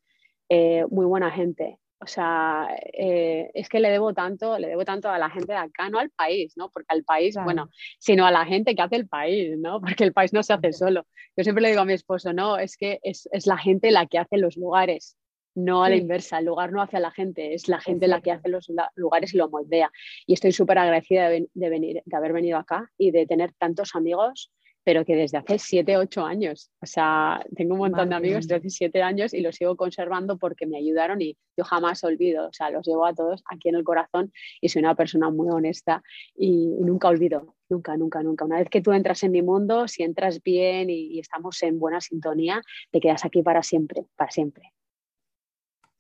eh, 0.49 0.85
muy 0.91 1.07
buena 1.07 1.31
gente. 1.31 1.79
O 1.99 2.07
sea, 2.07 2.69
eh, 2.93 3.51
es 3.55 3.71
que 3.71 3.81
le 3.81 3.89
debo 3.89 4.13
tanto, 4.13 4.59
le 4.59 4.69
debo 4.69 4.85
tanto 4.85 5.09
a 5.09 5.19
la 5.19 5.31
gente 5.31 5.53
de 5.53 5.59
acá, 5.59 5.89
no 5.89 5.99
al 5.99 6.11
país, 6.11 6.53
¿no? 6.57 6.71
Porque 6.71 6.89
al 6.91 7.05
país, 7.05 7.37
bueno, 7.43 7.71
sino 7.99 8.27
a 8.27 8.31
la 8.31 8.45
gente 8.45 8.75
que 8.75 8.83
hace 8.83 8.97
el 8.97 9.09
país, 9.09 9.57
¿no? 9.59 9.81
Porque 9.81 10.05
el 10.05 10.13
país 10.13 10.33
no 10.35 10.43
se 10.43 10.53
hace 10.53 10.73
solo. 10.73 11.07
Yo 11.37 11.45
siempre 11.45 11.63
le 11.63 11.71
digo 11.71 11.81
a 11.81 11.87
mi 11.87 11.95
esposo, 11.95 12.35
no, 12.35 12.59
es 12.59 12.77
que 12.77 12.99
es, 13.03 13.29
es 13.33 13.47
la 13.47 13.57
gente 13.57 13.91
la 13.91 14.07
que 14.07 14.19
hace 14.19 14.37
los 14.37 14.57
lugares 14.57 15.17
no 15.57 15.83
a 15.83 15.89
la 15.89 15.97
inversa, 15.97 16.39
el 16.39 16.45
lugar 16.45 16.71
no 16.71 16.83
hace 16.83 16.99
a 16.99 17.01
la 17.01 17.11
gente, 17.11 17.55
es 17.55 17.67
la 17.67 17.81
gente 17.81 18.07
la 18.07 18.21
que 18.21 18.31
hace 18.31 18.49
los 18.49 18.71
lugares 18.95 19.35
y 19.35 19.39
lo 19.39 19.49
moldea. 19.49 19.91
Y 20.27 20.35
estoy 20.35 20.53
súper 20.53 20.79
agradecida 20.79 21.29
de, 21.29 21.49
venir, 21.55 22.03
de 22.05 22.17
haber 22.17 22.33
venido 22.33 22.59
acá 22.59 22.93
y 22.99 23.11
de 23.11 23.27
tener 23.27 23.53
tantos 23.55 23.95
amigos, 23.95 24.53
pero 24.85 25.05
que 25.05 25.17
desde 25.17 25.39
hace 25.39 25.59
7, 25.59 25.97
8 25.97 26.25
años, 26.25 26.71
o 26.81 26.87
sea, 26.87 27.45
tengo 27.57 27.73
un 27.73 27.81
montón 27.81 28.11
de 28.11 28.15
amigos 28.15 28.47
desde 28.47 28.57
hace 28.57 28.71
7 28.71 29.03
años 29.03 29.33
y 29.33 29.41
los 29.41 29.57
sigo 29.57 29.77
conservando 29.77 30.37
porque 30.37 30.67
me 30.67 30.77
ayudaron 30.77 31.23
y 31.23 31.37
yo 31.57 31.65
jamás 31.65 32.05
olvido, 32.05 32.49
o 32.49 32.53
sea, 32.53 32.71
los 32.71 32.87
llevo 32.87 33.07
a 33.07 33.15
todos 33.15 33.43
aquí 33.51 33.71
en 33.71 33.77
el 33.77 33.83
corazón 33.83 34.33
y 34.61 34.69
soy 34.69 34.81
una 34.81 34.95
persona 34.95 35.31
muy 35.31 35.49
honesta 35.49 36.03
y, 36.37 36.69
nunca 36.81 37.09
olvido, 37.09 37.57
nunca, 37.71 37.97
nunca, 37.97 38.23
nunca. 38.23 38.45
Una 38.45 38.59
vez 38.59 38.69
que 38.69 38.83
tú 38.83 38.93
entras 38.93 39.23
en 39.23 39.33
mi 39.33 39.43
mundo, 39.43 39.89
si 39.89 40.03
entras 40.03 40.43
bien 40.43 40.91
y 40.91 41.19
estamos 41.19 41.63
en 41.63 41.79
buena 41.79 42.01
sintonía, 42.01 42.63
te 42.91 43.01
quedas 43.01 43.25
aquí 43.25 43.43
para 43.43 43.63
siempre, 43.63 44.05
para 44.17 44.31
siempre. 44.31 44.76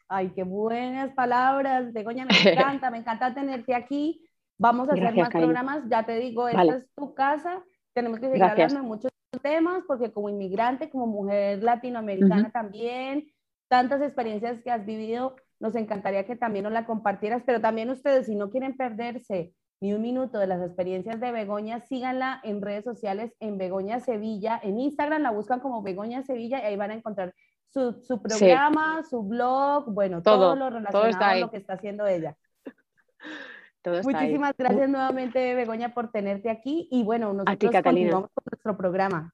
Ay, 0.08 0.30
qué 0.34 0.44
buenas 0.44 1.12
palabras, 1.14 1.92
Begoña, 1.92 2.26
me 2.26 2.28
encanta, 2.52 2.90
me 2.90 2.98
encanta 2.98 3.34
tenerte 3.34 3.74
aquí. 3.74 4.24
Vamos 4.58 4.88
a 4.88 4.92
hacer 4.92 5.14
más 5.14 5.30
programas, 5.30 5.82
ya 5.88 6.04
te 6.04 6.18
digo, 6.18 6.48
esta 6.48 6.76
es 6.76 6.86
tu 6.94 7.14
casa, 7.14 7.62
tenemos 7.92 8.20
que 8.20 8.28
seguir 8.28 8.42
hablando 8.42 8.76
de 8.76 8.82
muchos 8.82 9.12
temas, 9.42 9.82
porque 9.86 10.12
como 10.12 10.30
inmigrante, 10.30 10.88
como 10.88 11.06
mujer 11.06 11.62
latinoamericana 11.62 12.50
también, 12.50 13.26
tantas 13.68 14.00
experiencias 14.00 14.62
que 14.62 14.70
has 14.70 14.86
vivido, 14.86 15.36
nos 15.60 15.74
encantaría 15.74 16.24
que 16.24 16.36
también 16.36 16.62
nos 16.64 16.72
la 16.72 16.86
compartieras, 16.86 17.42
pero 17.44 17.60
también 17.60 17.90
ustedes, 17.90 18.26
si 18.26 18.34
no 18.34 18.50
quieren 18.50 18.76
perderse 18.76 19.52
ni 19.80 19.92
un 19.92 20.00
minuto 20.00 20.38
de 20.38 20.46
las 20.46 20.62
experiencias 20.62 21.20
de 21.20 21.32
Begoña, 21.32 21.80
síganla 21.80 22.40
en 22.44 22.62
redes 22.62 22.84
sociales 22.84 23.34
en 23.40 23.58
Begoña 23.58 24.00
Sevilla, 24.00 24.58
en 24.62 24.78
Instagram 24.78 25.22
la 25.22 25.30
buscan 25.30 25.60
como 25.60 25.82
Begoña 25.82 26.22
Sevilla 26.22 26.60
y 26.60 26.64
ahí 26.64 26.76
van 26.76 26.92
a 26.92 26.94
encontrar 26.94 27.34
su, 27.68 27.92
su 28.02 28.22
programa, 28.22 29.02
su 29.08 29.22
blog, 29.22 29.92
bueno, 29.92 30.22
todo, 30.22 30.56
lo 30.56 30.70
relacionado 30.70 31.24
a 31.24 31.36
lo 31.36 31.50
que 31.50 31.58
está 31.58 31.74
haciendo 31.74 32.06
ella. 32.06 32.36
Muchísimas 34.02 34.54
gracias 34.56 34.88
nuevamente, 34.88 35.54
Begoña, 35.54 35.94
por 35.94 36.10
tenerte 36.10 36.50
aquí. 36.50 36.88
Y 36.90 37.04
bueno, 37.04 37.32
nosotros 37.32 37.70
continuamos 37.82 38.30
con 38.34 38.44
nuestro 38.50 38.76
programa. 38.76 39.32